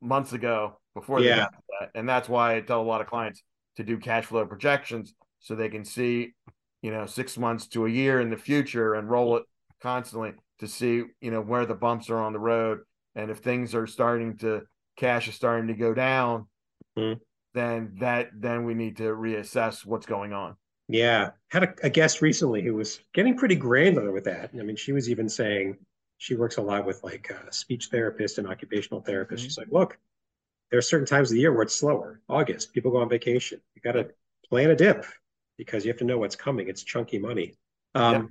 months 0.00 0.32
ago 0.32 0.78
before 0.94 1.20
they 1.20 1.28
Yeah. 1.28 1.36
got 1.50 1.54
that, 1.80 1.90
and 1.94 2.08
that's 2.08 2.28
why 2.28 2.56
I 2.56 2.60
tell 2.60 2.80
a 2.80 2.84
lot 2.84 3.00
of 3.00 3.06
clients 3.06 3.42
to 3.76 3.82
do 3.84 3.98
cash 3.98 4.26
flow 4.26 4.46
projections 4.46 5.14
so 5.40 5.54
they 5.54 5.68
can 5.68 5.84
see, 5.84 6.34
you 6.82 6.90
know, 6.90 7.06
six 7.06 7.36
months 7.38 7.66
to 7.68 7.86
a 7.86 7.88
year 7.90 8.20
in 8.20 8.30
the 8.30 8.36
future 8.36 8.94
and 8.94 9.10
roll 9.10 9.36
it 9.36 9.44
constantly 9.80 10.34
to 10.58 10.68
see, 10.68 11.04
you 11.20 11.30
know, 11.30 11.40
where 11.40 11.66
the 11.66 11.74
bumps 11.74 12.08
are 12.10 12.18
on 12.18 12.32
the 12.32 12.38
road, 12.38 12.80
and 13.14 13.30
if 13.30 13.38
things 13.38 13.74
are 13.74 13.86
starting 13.86 14.36
to 14.38 14.62
cash 14.96 15.26
is 15.26 15.34
starting 15.34 15.66
to 15.68 15.74
go 15.74 15.92
down, 15.94 16.46
Mhm. 16.96 17.18
then 17.54 17.94
that 17.98 18.30
then 18.34 18.64
we 18.64 18.74
need 18.74 18.96
to 18.98 19.04
reassess 19.14 19.84
what's 19.84 20.06
going 20.06 20.32
on. 20.32 20.56
Yeah. 20.88 21.30
Had 21.50 21.64
a, 21.64 21.74
a 21.84 21.90
guest 21.90 22.20
recently 22.20 22.62
who 22.62 22.74
was 22.74 23.02
getting 23.14 23.36
pretty 23.36 23.56
granular 23.56 24.12
with 24.12 24.24
that. 24.24 24.50
I 24.58 24.62
mean, 24.62 24.76
she 24.76 24.92
was 24.92 25.08
even 25.10 25.28
saying 25.28 25.78
she 26.22 26.36
works 26.36 26.56
a 26.56 26.62
lot 26.62 26.86
with 26.86 27.02
like 27.02 27.32
uh, 27.32 27.50
speech 27.50 27.90
therapists 27.90 28.38
and 28.38 28.46
occupational 28.46 29.02
therapists. 29.02 29.40
Mhm. 29.40 29.44
She's 29.44 29.58
like, 29.58 29.72
look, 29.72 29.98
there 30.70 30.78
are 30.78 30.82
certain 30.92 31.04
times 31.04 31.30
of 31.30 31.34
the 31.34 31.40
year 31.40 31.52
where 31.52 31.64
it's 31.64 31.74
slower. 31.74 32.20
August, 32.28 32.72
people 32.72 32.92
go 32.92 32.98
on 32.98 33.08
vacation. 33.08 33.60
You 33.74 33.82
got 33.82 33.92
to 33.98 34.08
plan 34.48 34.70
a 34.70 34.76
dip 34.76 35.04
because 35.58 35.84
you 35.84 35.90
have 35.90 35.98
to 35.98 36.04
know 36.04 36.18
what's 36.18 36.36
coming. 36.36 36.68
It's 36.68 36.84
chunky 36.84 37.18
money. 37.18 37.54
Um, 37.96 38.12
Yeah. 38.12 38.22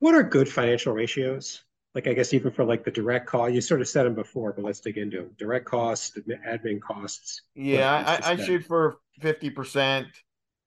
What 0.00 0.14
are 0.16 0.24
good 0.24 0.48
financial 0.48 0.92
ratios? 0.92 1.62
Like, 1.94 2.08
I 2.08 2.14
guess 2.14 2.34
even 2.34 2.50
for 2.50 2.64
like 2.64 2.82
the 2.84 2.90
direct 2.90 3.26
call, 3.28 3.48
you 3.48 3.60
sort 3.60 3.80
of 3.80 3.86
said 3.86 4.06
them 4.06 4.14
before, 4.16 4.52
but 4.52 4.64
let's 4.64 4.80
dig 4.80 4.98
into 4.98 5.18
them. 5.18 5.30
Direct 5.38 5.66
costs, 5.66 6.18
admin 6.46 6.80
costs. 6.80 7.42
Yeah, 7.54 7.92
I, 8.24 8.32
I 8.32 8.36
shoot 8.36 8.64
for 8.64 8.96
fifty 9.20 9.50
percent. 9.50 10.08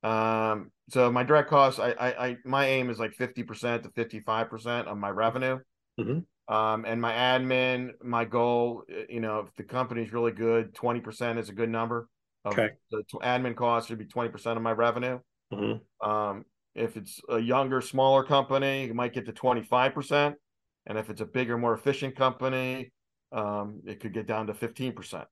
Um, 0.01 0.71
so 0.89 1.11
my 1.11 1.23
direct 1.23 1.49
costs, 1.49 1.79
I, 1.79 1.91
I, 1.91 2.25
I, 2.27 2.37
my 2.45 2.67
aim 2.67 2.89
is 2.89 2.99
like 2.99 3.13
fifty 3.13 3.43
percent 3.43 3.83
to 3.83 3.89
fifty-five 3.89 4.49
percent 4.49 4.87
of 4.87 4.97
my 4.97 5.09
revenue. 5.09 5.59
Mhm. 5.99 6.25
Um, 6.47 6.85
and 6.85 7.01
my 7.01 7.13
admin, 7.13 7.91
my 8.01 8.25
goal, 8.25 8.83
uh, 8.91 9.03
you 9.09 9.21
know, 9.21 9.39
if 9.39 9.55
the 9.55 9.63
company's 9.63 10.11
really 10.11 10.33
good, 10.33 10.73
twenty 10.73 10.99
percent 10.99 11.39
is 11.39 11.49
a 11.49 11.53
good 11.53 11.69
number. 11.69 12.09
Okay. 12.45 12.71
The 12.91 13.03
admin 13.21 13.55
cost 13.55 13.87
should 13.87 13.97
be 13.97 14.05
twenty 14.05 14.29
percent 14.29 14.57
of 14.57 14.63
my 14.63 14.73
revenue. 14.73 15.19
Mhm. 15.53 15.79
Um, 16.01 16.45
if 16.75 16.97
it's 16.97 17.21
a 17.29 17.39
younger, 17.39 17.79
smaller 17.79 18.23
company, 18.23 18.85
you 18.85 18.93
might 18.93 19.13
get 19.13 19.25
to 19.27 19.31
twenty-five 19.31 19.93
percent, 19.93 20.35
and 20.85 20.97
if 20.97 21.09
it's 21.09 21.21
a 21.21 21.25
bigger, 21.25 21.57
more 21.57 21.73
efficient 21.73 22.15
company, 22.15 22.91
um, 23.31 23.81
it 23.85 24.01
could 24.01 24.13
get 24.13 24.27
down 24.27 24.47
to 24.47 24.53
fifteen 24.53 24.93
percent. 24.93 25.25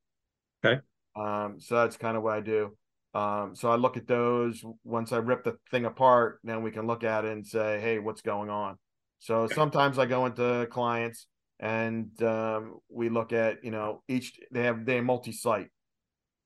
Okay. 0.64 0.80
Um, 1.16 1.60
so 1.60 1.76
that's 1.76 1.98
kind 1.98 2.16
of 2.16 2.24
what 2.24 2.38
I 2.38 2.40
do. 2.40 2.78
Um, 3.14 3.54
so 3.54 3.70
I 3.70 3.76
look 3.76 3.98
at 3.98 4.08
those 4.08 4.64
once 4.86 5.12
I 5.12 5.18
rip 5.18 5.44
the 5.44 5.58
thing 5.72 5.84
apart, 5.84 6.40
then 6.46 6.64
we 6.64 6.72
can 6.72 6.88
look 6.88 7.04
at 7.04 7.26
it 7.26 7.32
and 7.34 7.46
say, 7.46 7.82
hey, 7.82 8.00
what's 8.00 8.22
going 8.22 8.50
on? 8.50 8.78
So 9.22 9.44
Okay. 9.44 9.54
sometimes 9.54 9.98
I 10.00 10.06
go 10.08 10.26
into 10.26 10.68
clients 10.72 11.28
and 11.60 12.10
um, 12.24 12.80
we 12.90 13.10
look 13.10 13.32
at, 13.34 13.64
you 13.64 13.72
know, 13.72 14.02
each 14.08 14.34
they 14.52 14.64
have 14.64 14.84
they 14.86 15.00
multi-site 15.00 15.70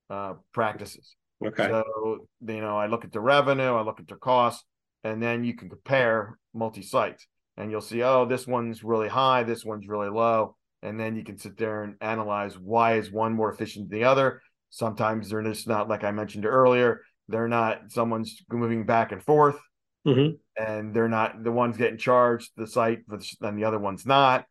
uh, 0.09 0.33
practices. 0.53 1.15
Okay. 1.43 1.67
So 1.69 2.27
you 2.41 2.61
know, 2.61 2.77
I 2.77 2.87
look 2.87 3.05
at 3.05 3.11
the 3.11 3.21
revenue, 3.21 3.73
I 3.73 3.81
look 3.81 3.99
at 3.99 4.07
the 4.07 4.15
costs, 4.15 4.63
and 5.03 5.23
then 5.23 5.43
you 5.43 5.55
can 5.55 5.69
compare 5.69 6.37
multi-sites, 6.53 7.25
and 7.57 7.71
you'll 7.71 7.81
see, 7.81 8.03
oh, 8.03 8.25
this 8.25 8.45
one's 8.45 8.83
really 8.83 9.07
high, 9.09 9.43
this 9.43 9.63
one's 9.63 9.87
really 9.87 10.09
low, 10.09 10.55
and 10.83 10.99
then 10.99 11.15
you 11.15 11.23
can 11.23 11.37
sit 11.37 11.57
there 11.57 11.83
and 11.83 11.95
analyze 12.01 12.59
why 12.59 12.97
is 12.97 13.11
one 13.11 13.33
more 13.33 13.51
efficient 13.51 13.89
than 13.89 13.99
the 13.99 14.05
other. 14.05 14.41
Sometimes 14.69 15.29
they're 15.29 15.41
just 15.43 15.67
not 15.67 15.87
like 15.87 16.03
I 16.03 16.11
mentioned 16.11 16.45
earlier. 16.45 17.01
They're 17.29 17.47
not. 17.47 17.89
Someone's 17.89 18.37
moving 18.51 18.85
back 18.85 19.13
and 19.13 19.23
forth, 19.23 19.57
Mhm. 20.05 20.39
and 20.57 20.93
they're 20.93 21.09
not 21.09 21.43
the 21.43 21.51
one's 21.51 21.77
getting 21.77 21.97
charged 21.97 22.51
the 22.55 22.67
site, 22.67 22.99
and 23.41 23.57
the 23.57 23.65
other 23.65 23.79
one's 23.79 24.05
not. 24.05 24.45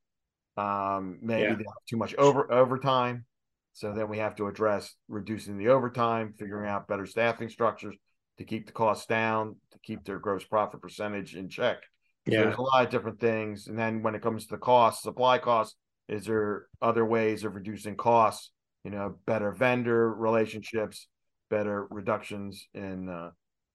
Um, 0.56 1.18
maybe 1.22 1.42
Yeah. 1.42 1.54
they 1.56 1.64
have 1.64 1.84
too 1.88 1.96
much 1.96 2.14
over 2.16 2.50
overtime. 2.52 3.24
So 3.72 3.92
then 3.92 4.08
we 4.08 4.18
have 4.18 4.36
to 4.36 4.46
address 4.46 4.94
reducing 5.08 5.58
the 5.58 5.68
overtime, 5.68 6.32
figuring 6.38 6.68
out 6.68 6.86
better 6.86 7.06
staffing 7.06 7.48
structures 7.48 7.96
to 8.38 8.44
keep 8.44 8.66
the 8.66 8.72
costs 8.72 9.06
down, 9.06 9.56
to 9.72 9.78
keep 9.80 10.04
their 10.04 10.18
gross 10.18 10.44
profit 10.44 10.80
percentage 10.80 11.34
in 11.34 11.48
check. 11.48 11.78
So 12.26 12.32
Yeah. 12.32 12.42
there's 12.44 12.56
a 12.56 12.62
lot 12.62 12.84
of 12.84 12.90
different 12.90 13.18
things. 13.20 13.66
And 13.66 13.78
then 13.78 14.02
when 14.02 14.14
it 14.14 14.22
comes 14.22 14.46
to 14.46 14.54
the 14.54 14.58
cost, 14.58 15.02
supply 15.02 15.38
costs, 15.38 15.76
is 16.08 16.24
there 16.26 16.68
other 16.80 17.04
ways 17.04 17.44
of 17.44 17.54
reducing 17.54 17.96
costs? 17.96 18.52
You 18.84 18.90
know, 18.90 19.18
better 19.26 19.50
vendor 19.50 20.12
relationships, 20.12 21.08
better 21.50 21.86
reductions 21.90 22.68
in 22.74 23.08
uh, 23.08 23.30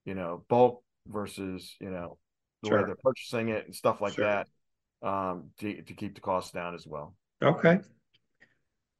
you 0.05 0.13
know, 0.13 0.45
bulk 0.47 0.83
versus, 1.09 1.75
you 1.79 1.89
know, 1.89 2.17
the 2.63 2.69
way 2.69 2.83
they're 2.85 2.95
purchasing 3.03 3.49
it 3.49 3.65
and 3.65 3.75
stuff 3.75 3.99
like 4.01 4.13
Sure. 4.13 4.25
that. 4.25 4.47
Um, 5.01 5.51
to 5.59 5.81
to 5.81 5.93
keep 5.93 6.15
the 6.15 6.21
costs 6.21 6.51
down 6.51 6.75
as 6.75 6.85
well. 6.85 7.15
Okay. 7.41 7.79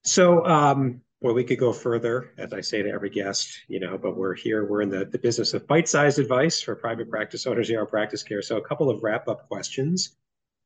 So, 0.06 0.46
um, 0.46 1.02
well, 1.20 1.34
we 1.34 1.44
could 1.44 1.60
go 1.60 1.74
further, 1.74 2.32
as 2.38 2.54
I 2.54 2.62
say 2.62 2.82
to 2.82 2.90
every 2.90 3.10
guest, 3.10 3.60
you 3.68 3.82
know, 3.82 3.98
but 3.98 4.16
we're 4.16 4.34
here, 4.34 4.66
we're 4.66 4.82
in 4.82 4.90
the, 4.90 5.04
the 5.04 5.20
business 5.20 5.54
of 5.54 5.68
bite-sized 5.68 6.18
advice 6.18 6.62
for 6.62 6.74
private 6.76 7.10
practice 7.10 7.46
owners 7.46 7.70
in 7.70 7.76
our 7.76 7.86
practice 7.86 8.24
care. 8.24 8.42
So 8.42 8.56
a 8.56 8.62
couple 8.62 8.90
of 8.90 9.04
wrap-up 9.04 9.50
questions. 9.50 10.16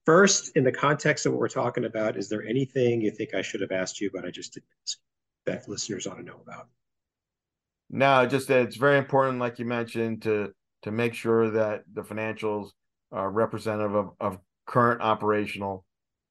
First, 0.05 0.55
in 0.55 0.63
the 0.63 0.71
context 0.71 1.25
of 1.25 1.31
what 1.31 1.39
we're 1.39 1.47
talking 1.47 1.85
about, 1.85 2.15
is 2.15 2.29
there 2.29 2.43
anything 2.43 3.01
you 3.01 3.09
think 3.09 3.33
I 3.33 3.41
should 3.41 3.61
have 3.61 3.71
asked 3.71 3.99
you, 3.99 4.11
but 4.13 4.23
I 4.23 4.29
just 4.29 4.53
didn't 4.53 4.69
ask 4.83 4.99
that 5.47 5.67
listeners 5.67 6.05
ought 6.05 6.17
to 6.17 6.23
know 6.23 6.39
about? 6.43 6.67
No, 7.89 8.27
just 8.27 8.49
that 8.49 8.61
it's 8.61 8.77
very 8.77 8.99
important, 8.99 9.39
like 9.39 9.57
you 9.57 9.65
mentioned, 9.65 10.21
to 10.23 10.53
to 10.83 10.91
make 10.91 11.13
sure 11.13 11.51
that 11.51 11.83
the 11.91 12.01
financials 12.01 12.69
are 13.11 13.29
representative 13.29 13.95
of, 13.95 14.11
of 14.19 14.37
current 14.65 15.01
operational 15.01 15.85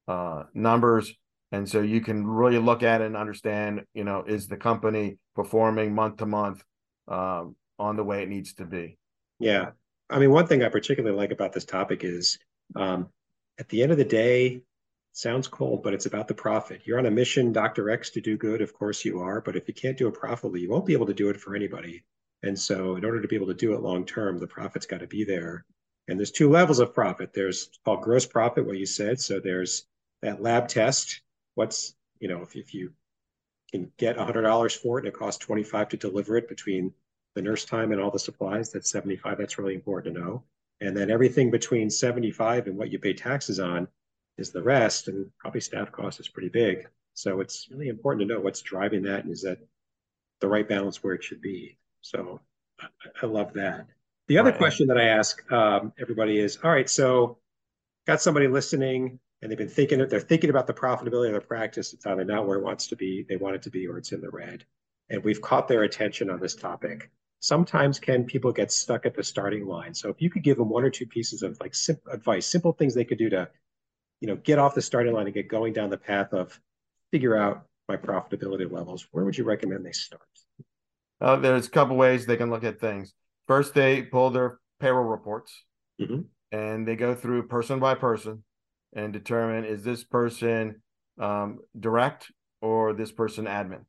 uh, 0.07 0.43
numbers, 0.53 1.13
and 1.51 1.69
so 1.69 1.81
you 1.81 2.01
can 2.01 2.25
really 2.25 2.57
look 2.57 2.83
at 2.83 3.01
it 3.01 3.05
and 3.05 3.15
understand, 3.15 3.81
you 3.93 4.03
know, 4.03 4.23
is 4.25 4.47
the 4.47 4.57
company 4.57 5.17
performing 5.35 5.93
month 5.93 6.17
to 6.17 6.25
month 6.25 6.63
um, 7.07 7.55
on 7.77 7.95
the 7.95 8.03
way 8.03 8.23
it 8.23 8.29
needs 8.29 8.53
to 8.55 8.65
be? 8.65 8.97
Yeah. 9.39 9.71
I 10.09 10.19
mean, 10.19 10.31
one 10.31 10.47
thing 10.47 10.63
I 10.63 10.69
particularly 10.69 11.15
like 11.15 11.31
about 11.31 11.53
this 11.53 11.65
topic 11.65 12.03
is 12.03 12.37
um, 12.75 13.09
at 13.59 13.69
the 13.69 13.83
end 13.83 13.91
of 13.91 13.97
the 13.97 14.05
day, 14.05 14.61
sounds 15.13 15.47
cold, 15.47 15.83
but 15.83 15.93
it's 15.93 16.07
about 16.07 16.27
the 16.27 16.33
profit. 16.33 16.81
You're 16.85 16.97
on 16.97 17.05
a 17.05 17.11
mission, 17.11 17.53
Dr. 17.53 17.89
X, 17.89 18.09
to 18.11 18.21
do 18.21 18.35
good. 18.35 18.61
Of 18.61 18.73
course 18.73 19.05
you 19.05 19.21
are. 19.21 19.41
But 19.41 19.55
if 19.55 19.67
you 19.67 19.73
can't 19.73 19.97
do 19.97 20.07
it 20.07 20.15
profitably, 20.15 20.61
you 20.61 20.69
won't 20.69 20.85
be 20.85 20.93
able 20.93 21.05
to 21.05 21.13
do 21.13 21.29
it 21.29 21.39
for 21.39 21.55
anybody. 21.55 22.03
And 22.43 22.59
so, 22.59 22.97
in 22.97 23.05
order 23.05 23.21
to 23.21 23.27
be 23.27 23.35
able 23.35 23.47
to 23.47 23.53
do 23.53 23.73
it 23.73 23.81
long 23.81 24.05
term, 24.05 24.37
the 24.37 24.47
profit's 24.47 24.85
got 24.85 24.99
to 24.99 25.07
be 25.07 25.23
there. 25.23 25.65
And 26.07 26.19
there's 26.19 26.31
two 26.31 26.49
levels 26.49 26.79
of 26.79 26.93
profit. 26.93 27.33
There's 27.33 27.69
called 27.85 28.01
gross 28.01 28.25
profit, 28.25 28.65
what 28.65 28.77
you 28.77 28.85
said. 28.85 29.19
So 29.19 29.39
there's 29.39 29.85
that 30.21 30.41
lab 30.41 30.67
test. 30.67 31.21
What's, 31.55 31.95
you 32.19 32.27
know, 32.27 32.41
if, 32.41 32.55
if 32.55 32.73
you 32.73 32.91
can 33.71 33.91
get 33.97 34.17
$100 34.17 34.77
for 34.77 34.97
it 34.97 35.05
and 35.05 35.07
it 35.07 35.17
costs 35.17 35.43
25 35.45 35.89
to 35.89 35.97
deliver 35.97 36.35
it 36.35 36.49
between 36.49 36.93
the 37.35 37.41
nurse 37.41 37.63
time 37.65 37.91
and 37.91 38.01
all 38.01 38.11
the 38.11 38.19
supplies, 38.19 38.71
that's 38.71 38.91
75. 38.91 39.37
That's 39.37 39.57
really 39.57 39.75
important 39.75 40.13
to 40.13 40.21
know. 40.21 40.43
And 40.81 40.95
then 40.95 41.09
everything 41.09 41.49
between 41.49 41.89
75 41.89 42.67
and 42.67 42.77
what 42.77 42.91
you 42.91 42.99
pay 42.99 43.13
taxes 43.13 43.59
on 43.59 43.87
is 44.37 44.51
the 44.51 44.61
rest. 44.61 45.07
And 45.07 45.31
probably 45.39 45.61
staff 45.61 45.91
cost 45.91 46.19
is 46.19 46.27
pretty 46.27 46.49
big. 46.49 46.87
So 47.13 47.39
it's 47.39 47.69
really 47.71 47.87
important 47.87 48.27
to 48.27 48.33
know 48.33 48.41
what's 48.41 48.61
driving 48.61 49.03
that 49.03 49.23
and 49.23 49.31
is 49.31 49.43
that 49.43 49.59
the 50.41 50.49
right 50.49 50.67
balance 50.67 51.01
where 51.01 51.13
it 51.13 51.23
should 51.23 51.41
be. 51.41 51.77
So 52.03 52.41
I, 52.79 52.87
I 53.23 53.25
love 53.25 53.53
that. 53.53 53.87
The 54.27 54.37
other 54.37 54.51
Right. 54.51 54.57
question 54.57 54.87
that 54.87 54.97
I 54.97 55.05
ask 55.05 55.51
um, 55.51 55.93
everybody 55.99 56.39
is, 56.39 56.57
all 56.63 56.71
right, 56.71 56.89
so 56.89 57.39
got 58.05 58.21
somebody 58.21 58.47
listening 58.47 59.19
and 59.41 59.51
they've 59.51 59.57
been 59.57 59.67
thinking, 59.67 59.99
that 59.99 60.09
they're 60.09 60.19
thinking 60.21 60.49
about 60.49 60.67
the 60.67 60.73
profitability 60.73 61.27
of 61.27 61.33
their 61.33 61.41
practice. 61.41 61.93
It's 61.93 62.05
either 62.05 62.23
not 62.23 62.47
where 62.47 62.57
it 62.57 62.63
wants 62.63 62.87
to 62.87 62.95
be, 62.95 63.25
they 63.27 63.35
want 63.35 63.55
it 63.55 63.61
to 63.63 63.69
be, 63.69 63.87
or 63.87 63.97
it's 63.97 64.13
in 64.13 64.21
the 64.21 64.29
red. 64.29 64.65
And 65.09 65.23
we've 65.23 65.41
caught 65.41 65.67
their 65.67 65.83
attention 65.83 66.29
on 66.29 66.39
this 66.39 66.55
topic. 66.55 67.11
Sometimes 67.41 67.99
can 67.99 68.23
people 68.23 68.53
get 68.53 68.71
stuck 68.71 69.05
at 69.05 69.15
the 69.15 69.23
starting 69.23 69.65
line? 69.65 69.93
So 69.93 70.09
if 70.09 70.21
you 70.21 70.29
could 70.29 70.43
give 70.43 70.57
them 70.57 70.69
one 70.69 70.85
or 70.85 70.89
two 70.89 71.05
pieces 71.05 71.43
of 71.43 71.59
like 71.59 71.75
sim- 71.75 71.99
advice, 72.09 72.47
simple 72.47 72.71
things 72.71 72.93
they 72.93 73.03
could 73.03 73.17
do 73.17 73.29
to, 73.31 73.49
you 74.21 74.27
know, 74.29 74.37
get 74.37 74.59
off 74.59 74.75
the 74.75 74.81
starting 74.81 75.13
line 75.13 75.25
and 75.25 75.33
get 75.33 75.49
going 75.49 75.73
down 75.73 75.89
the 75.89 75.97
path 75.97 76.31
of 76.33 76.57
figure 77.11 77.35
out 77.35 77.65
my 77.89 77.97
profitability 77.97 78.71
levels, 78.71 79.07
where 79.11 79.25
would 79.25 79.37
you 79.37 79.43
recommend 79.43 79.85
they 79.85 79.91
start? 79.91 80.21
Uh, 81.23 81.37
there's 81.37 81.67
a 81.67 81.71
couple 81.71 81.95
ways 81.95 82.25
they 82.25 82.35
can 82.35 82.49
look 82.49 82.65
at 82.65 82.81
things. 82.81 83.13
First, 83.47 83.73
they 83.73 84.03
pull 84.03 84.29
their 84.29 84.59
payroll 84.79 85.05
reports 85.05 85.63
Mhm. 85.99 86.25
and 86.51 86.85
they 86.85 86.97
go 86.97 87.15
through 87.15 87.47
person 87.47 87.79
by 87.79 87.95
person 87.95 88.43
and 88.91 89.13
determine 89.13 89.63
is 89.63 89.83
this 89.83 90.03
person 90.03 90.81
um, 91.19 91.59
direct 91.79 92.31
or 92.61 92.93
this 92.93 93.11
person 93.11 93.45
admin. 93.45 93.85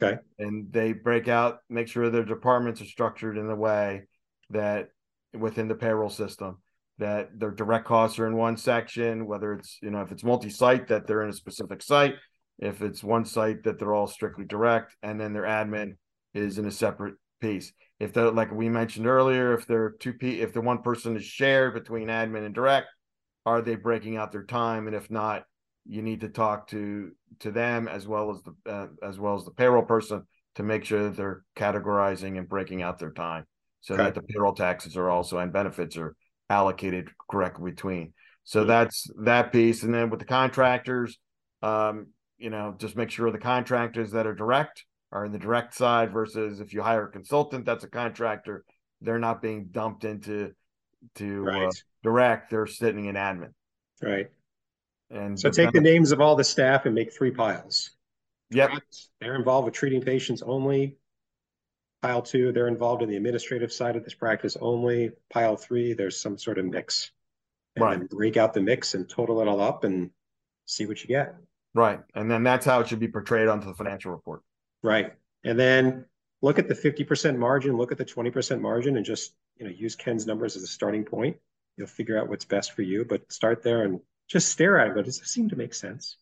Okay. 0.00 0.20
And 0.38 0.70
they 0.70 0.92
break 0.92 1.26
out, 1.26 1.60
make 1.68 1.88
sure 1.88 2.08
their 2.08 2.24
departments 2.24 2.80
are 2.80 2.86
structured 2.86 3.36
in 3.36 3.50
a 3.50 3.56
way 3.56 4.06
that 4.50 4.90
within 5.32 5.68
the 5.68 5.74
payroll 5.74 6.10
system 6.10 6.58
that 6.98 7.38
their 7.38 7.50
direct 7.50 7.86
costs 7.86 8.18
are 8.18 8.26
in 8.26 8.36
one 8.36 8.58
section, 8.58 9.26
whether 9.26 9.54
it's, 9.54 9.78
you 9.80 9.90
know, 9.90 10.02
if 10.02 10.12
it's 10.12 10.22
multi-site 10.22 10.88
that 10.88 11.06
they're 11.06 11.22
in 11.22 11.30
a 11.30 11.32
specific 11.32 11.80
site, 11.80 12.14
if 12.58 12.82
it's 12.82 13.02
one 13.02 13.24
site 13.24 13.62
that 13.64 13.78
they're 13.78 13.94
all 13.94 14.06
strictly 14.06 14.44
direct, 14.44 14.94
and 15.02 15.18
then 15.18 15.32
their 15.32 15.44
admin 15.44 15.96
is 16.34 16.58
in 16.58 16.66
a 16.66 16.70
separate 16.70 17.14
piece. 17.40 17.72
If 17.98 18.12
they're 18.12 18.30
like 18.30 18.52
we 18.52 18.68
mentioned 18.68 19.06
earlier, 19.06 19.54
if 19.54 19.66
they're 19.66 19.90
two 19.90 20.12
p 20.14 20.40
if 20.40 20.52
the 20.52 20.60
one 20.60 20.82
person 20.82 21.16
is 21.16 21.24
shared 21.24 21.74
between 21.74 22.08
admin 22.08 22.46
and 22.46 22.54
direct, 22.54 22.88
are 23.46 23.62
they 23.62 23.76
breaking 23.76 24.16
out 24.16 24.32
their 24.32 24.44
time? 24.44 24.86
And 24.86 24.96
if 24.96 25.10
not, 25.10 25.44
you 25.86 26.02
need 26.02 26.20
to 26.20 26.28
talk 26.28 26.68
to 26.68 27.12
to 27.40 27.50
them 27.50 27.88
as 27.88 28.06
well 28.06 28.30
as 28.30 28.42
the 28.42 28.70
uh, 28.70 28.86
as 29.02 29.18
well 29.18 29.34
as 29.34 29.44
the 29.44 29.50
payroll 29.50 29.82
person 29.82 30.26
to 30.56 30.62
make 30.62 30.84
sure 30.84 31.04
that 31.04 31.16
they're 31.16 31.44
categorizing 31.56 32.38
and 32.38 32.48
breaking 32.48 32.82
out 32.82 32.98
their 32.98 33.12
time 33.12 33.44
so 33.80 33.94
okay. 33.94 34.04
that 34.04 34.14
the 34.14 34.22
payroll 34.22 34.54
taxes 34.54 34.96
are 34.96 35.08
also 35.08 35.38
and 35.38 35.52
benefits 35.52 35.96
are 35.96 36.14
allocated 36.48 37.08
correctly 37.30 37.70
between. 37.70 38.12
So 38.44 38.64
that's 38.64 39.08
that 39.22 39.52
piece, 39.52 39.82
and 39.82 39.94
then 39.94 40.10
with 40.10 40.18
the 40.18 40.26
contractors, 40.26 41.18
um, 41.62 42.08
you 42.38 42.50
know, 42.50 42.74
just 42.78 42.96
make 42.96 43.10
sure 43.10 43.30
the 43.30 43.38
contractors 43.38 44.12
that 44.12 44.26
are 44.26 44.34
direct 44.34 44.84
are 45.12 45.24
in 45.24 45.32
the 45.32 45.38
direct 45.38 45.74
side 45.74 46.12
versus 46.12 46.60
if 46.60 46.72
you 46.72 46.82
hire 46.82 47.06
a 47.06 47.10
consultant 47.10 47.64
that's 47.64 47.84
a 47.84 47.88
contractor, 47.88 48.64
they're 49.00 49.18
not 49.18 49.42
being 49.42 49.66
dumped 49.70 50.04
into 50.04 50.52
to 51.16 51.44
uh, 51.46 51.50
right. 51.50 51.66
uh, 51.66 51.70
direct; 52.02 52.50
they're 52.50 52.66
sitting 52.66 53.06
in 53.06 53.14
admin. 53.16 53.52
Right. 54.02 54.30
And 55.10 55.38
so 55.38 55.50
take 55.50 55.72
the 55.72 55.80
names 55.80 56.12
of 56.12 56.20
all 56.20 56.36
the 56.36 56.44
staff 56.44 56.86
and 56.86 56.94
make 56.94 57.12
three 57.12 57.32
piles. 57.32 57.90
Yep. 58.50 58.70
They're 59.20 59.34
involved 59.34 59.64
with 59.64 59.74
treating 59.74 60.00
patients 60.00 60.42
only. 60.42 60.96
Pile 62.02 62.22
two, 62.22 62.52
they're 62.52 62.68
involved 62.68 63.02
in 63.02 63.08
the 63.08 63.16
administrative 63.16 63.72
side 63.72 63.96
of 63.96 64.04
this 64.04 64.14
practice 64.14 64.56
only. 64.60 65.10
Pile 65.30 65.56
three, 65.56 65.92
there's 65.92 66.18
some 66.18 66.38
sort 66.38 66.58
of 66.58 66.64
mix. 66.64 67.10
And 67.76 67.84
right. 67.84 68.08
break 68.08 68.36
out 68.36 68.54
the 68.54 68.60
mix 68.60 68.94
and 68.94 69.08
total 69.08 69.40
it 69.40 69.48
all 69.48 69.60
up 69.60 69.84
and 69.84 70.10
see 70.66 70.86
what 70.86 71.02
you 71.02 71.08
get. 71.08 71.34
Right. 71.74 72.00
And 72.14 72.30
then 72.30 72.42
that's 72.42 72.64
how 72.64 72.80
it 72.80 72.88
should 72.88 73.00
be 73.00 73.08
portrayed 73.08 73.48
onto 73.48 73.66
the 73.66 73.74
financial 73.74 74.12
report. 74.12 74.42
Right. 74.82 75.12
And 75.44 75.58
then 75.58 76.04
look 76.42 76.58
at 76.58 76.68
the 76.68 76.74
50% 76.74 77.36
margin, 77.36 77.76
look 77.76 77.92
at 77.92 77.98
the 77.98 78.04
20% 78.04 78.60
margin 78.60 78.96
and 78.96 79.04
just, 79.04 79.34
you 79.56 79.64
know, 79.64 79.70
use 79.70 79.94
Ken's 79.94 80.26
numbers 80.26 80.56
as 80.56 80.62
a 80.62 80.66
starting 80.66 81.04
point. 81.04 81.36
You'll 81.76 81.86
figure 81.86 82.18
out 82.18 82.28
what's 82.28 82.44
best 82.44 82.72
for 82.72 82.82
you, 82.82 83.04
but 83.04 83.30
start 83.32 83.62
there 83.62 83.84
and 83.84 84.00
just 84.28 84.48
stare 84.48 84.78
at 84.78 84.88
it. 84.88 84.94
But 84.94 85.04
does 85.04 85.18
it 85.18 85.26
seem 85.26 85.48
to 85.50 85.56
make 85.56 85.74
sense? 85.74 86.16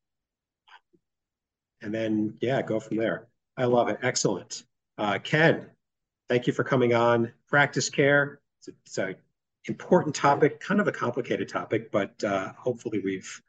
And 1.81 1.95
then, 1.95 2.35
yeah, 2.41 2.63
go 2.63 2.81
from 2.81 2.97
there. 2.97 3.29
I 3.57 3.65
love 3.65 3.89
it. 3.89 3.99
Excellent. 4.03 4.65
Uh, 4.97 5.19
Ken, 5.19 5.67
thank 6.29 6.47
you 6.47 6.53
for 6.53 6.65
coming 6.65 6.95
on. 6.95 7.33
Practice 7.49 7.89
care. 7.89 8.41
It's, 8.61 8.69
a, 8.69 8.73
it's 8.85 8.99
an 8.99 9.17
important 9.67 10.15
topic, 10.15 10.61
kind 10.61 10.81
of 10.81 10.89
a 10.89 10.93
complicated 10.93 11.49
topic, 11.49 11.93
but 11.93 12.23
uh, 12.25 12.53
hopefully 12.57 13.01
we've 13.05 13.41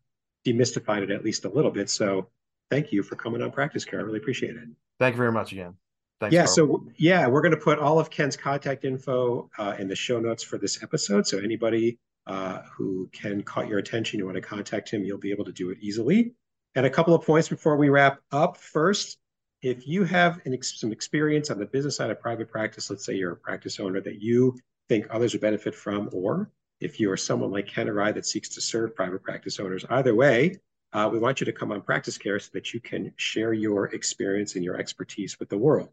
demystified 0.46 1.02
it 1.02 1.12
at 1.12 1.24
least 1.24 1.46
a 1.46 1.50
little 1.50 1.72
bit. 1.72 1.90
So 1.90 2.30
thank 2.70 2.92
you 2.92 3.02
for 3.02 3.16
coming 3.16 3.42
on 3.42 3.52
Practice 3.52 3.86
Care. 3.86 4.00
I 4.00 4.04
really 4.04 4.20
appreciate 4.20 4.56
it. 4.56 4.70
Thank 5.00 5.14
you 5.14 5.18
very 5.18 5.32
much 5.32 5.52
again. 5.52 5.76
Thanks, 6.20 6.34
yeah, 6.34 6.44
Carl. 6.44 6.56
so 6.56 6.86
yeah, 6.98 7.28
we're 7.28 7.42
going 7.42 7.54
to 7.54 7.58
put 7.58 7.80
all 7.80 7.98
of 7.98 8.10
Ken's 8.10 8.36
contact 8.36 8.84
info 8.84 9.50
uh, 9.58 9.76
in 9.80 9.88
the 9.88 9.96
show 9.96 10.20
notes 10.20 10.44
for 10.44 10.58
this 10.58 10.84
episode. 10.84 11.26
So 11.26 11.38
anybody 11.40 11.98
uh, 12.28 12.62
who 12.76 13.10
Ken 13.14 13.42
caught 13.42 13.68
your 13.68 13.80
attention, 13.80 14.20
you 14.20 14.26
want 14.26 14.36
to 14.36 14.42
contact 14.42 14.92
him, 14.92 15.04
you'll 15.04 15.18
be 15.18 15.32
able 15.32 15.46
to 15.46 15.54
do 15.54 15.70
it 15.70 15.78
easily. 15.82 16.34
And 16.76 16.86
a 16.86 16.90
couple 16.90 17.16
of 17.16 17.26
points 17.26 17.48
before 17.48 17.78
we 17.78 17.90
wrap 17.90 18.20
up. 18.32 18.58
First, 18.58 19.18
if 19.62 19.88
you 19.88 20.04
have 20.04 20.40
an 20.46 20.54
ex- 20.54 20.80
some 20.80 20.92
experience 20.92 21.50
on 21.50 21.58
the 21.58 21.66
business 21.66 21.96
side 21.96 22.12
of 22.12 22.20
private 22.20 22.50
practice, 22.50 22.90
let's 22.90 23.06
say 23.06 23.16
you're 23.16 23.32
a 23.32 23.38
practice 23.38 23.80
owner 23.80 24.02
that 24.02 24.22
you 24.22 24.58
think 24.90 25.08
others 25.10 25.34
would 25.34 25.42
benefit 25.42 25.74
from, 25.74 26.10
or 26.12 26.52
if 26.82 27.00
you 27.00 27.12
are 27.12 27.18
someone 27.18 27.52
like 27.52 27.68
Ken 27.68 27.90
or 27.90 28.02
I 28.02 28.12
that 28.12 28.26
seeks 28.26 28.50
to 28.50 28.62
serve 28.62 28.96
private 28.96 29.24
practice 29.24 29.60
owners, 29.60 29.86
either 29.90 30.16
way, 30.16 30.58
uh, 30.94 31.10
we 31.12 31.20
want 31.20 31.40
you 31.40 31.46
to 31.46 31.54
come 31.54 31.72
on 31.72 31.82
Practice 31.82 32.18
Care 32.18 32.40
so 32.40 32.50
that 32.54 32.74
you 32.74 32.80
can 32.80 33.14
share 33.16 33.54
your 33.54 33.86
experience 33.88 34.56
and 34.56 34.64
your 34.64 34.78
expertise 34.78 35.40
with 35.40 35.50
the 35.50 35.58
world. 35.58 35.90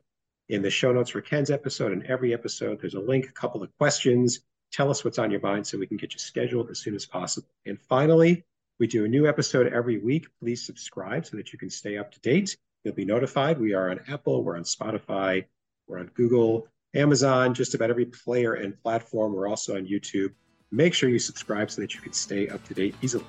In 0.48 0.62
the 0.62 0.70
show 0.70 0.92
notes 0.92 1.10
for 1.10 1.20
Ken's 1.20 1.50
episode 1.50 1.92
and 1.92 2.04
every 2.04 2.32
episode, 2.32 2.80
there's 2.80 2.94
a 2.94 3.00
link, 3.00 3.26
a 3.28 3.32
couple 3.32 3.62
of 3.62 3.76
questions. 3.78 4.40
Tell 4.72 4.90
us 4.90 5.04
what's 5.04 5.18
on 5.18 5.30
your 5.30 5.40
mind 5.40 5.66
so 5.66 5.78
we 5.78 5.86
can 5.86 5.96
get 5.96 6.12
you 6.12 6.18
scheduled 6.18 6.70
as 6.70 6.78
soon 6.78 6.94
as 6.94 7.04
possible. 7.04 7.48
And 7.66 7.80
finally, 7.80 8.44
we 8.78 8.86
do 8.86 9.04
a 9.04 9.08
new 9.08 9.26
episode 9.26 9.72
every 9.72 9.98
week. 9.98 10.26
Please 10.40 10.64
subscribe 10.64 11.26
so 11.26 11.36
that 11.36 11.52
you 11.52 11.58
can 11.58 11.70
stay 11.70 11.98
up 11.98 12.12
to 12.12 12.20
date. 12.20 12.56
You'll 12.84 12.94
be 12.94 13.04
notified. 13.04 13.58
We 13.58 13.74
are 13.74 13.90
on 13.90 14.00
Apple, 14.08 14.44
we're 14.44 14.56
on 14.56 14.62
Spotify, 14.62 15.44
we're 15.88 15.98
on 15.98 16.10
Google, 16.14 16.68
Amazon, 16.94 17.52
just 17.52 17.74
about 17.74 17.90
every 17.90 18.06
player 18.06 18.54
and 18.54 18.80
platform. 18.82 19.34
We're 19.34 19.48
also 19.48 19.76
on 19.76 19.86
YouTube. 19.86 20.32
Make 20.72 20.94
sure 20.94 21.08
you 21.08 21.18
subscribe 21.18 21.70
so 21.70 21.80
that 21.80 21.94
you 21.94 22.00
can 22.00 22.12
stay 22.12 22.48
up 22.48 22.62
to 22.64 22.74
date 22.74 22.94
easily. 23.02 23.24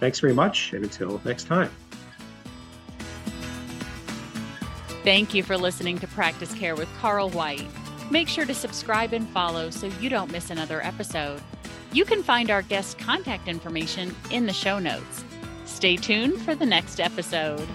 Thanks 0.00 0.20
very 0.20 0.34
much, 0.34 0.72
and 0.72 0.84
until 0.84 1.20
next 1.24 1.44
time. 1.44 1.70
Thank 5.02 5.34
you 5.34 5.42
for 5.42 5.56
listening 5.56 5.98
to 5.98 6.06
Practice 6.08 6.54
Care 6.54 6.74
with 6.74 6.88
Carl 6.98 7.30
White. 7.30 7.66
Make 8.10 8.28
sure 8.28 8.46
to 8.46 8.54
subscribe 8.54 9.12
and 9.12 9.28
follow 9.28 9.70
so 9.70 9.86
you 10.00 10.08
don't 10.08 10.30
miss 10.30 10.50
another 10.50 10.82
episode. 10.82 11.40
You 11.92 12.04
can 12.04 12.22
find 12.22 12.50
our 12.50 12.62
guest 12.62 12.98
contact 12.98 13.48
information 13.48 14.14
in 14.30 14.46
the 14.46 14.52
show 14.52 14.78
notes. 14.78 15.24
Stay 15.64 15.96
tuned 15.96 16.40
for 16.42 16.54
the 16.54 16.66
next 16.66 17.00
episode. 17.00 17.66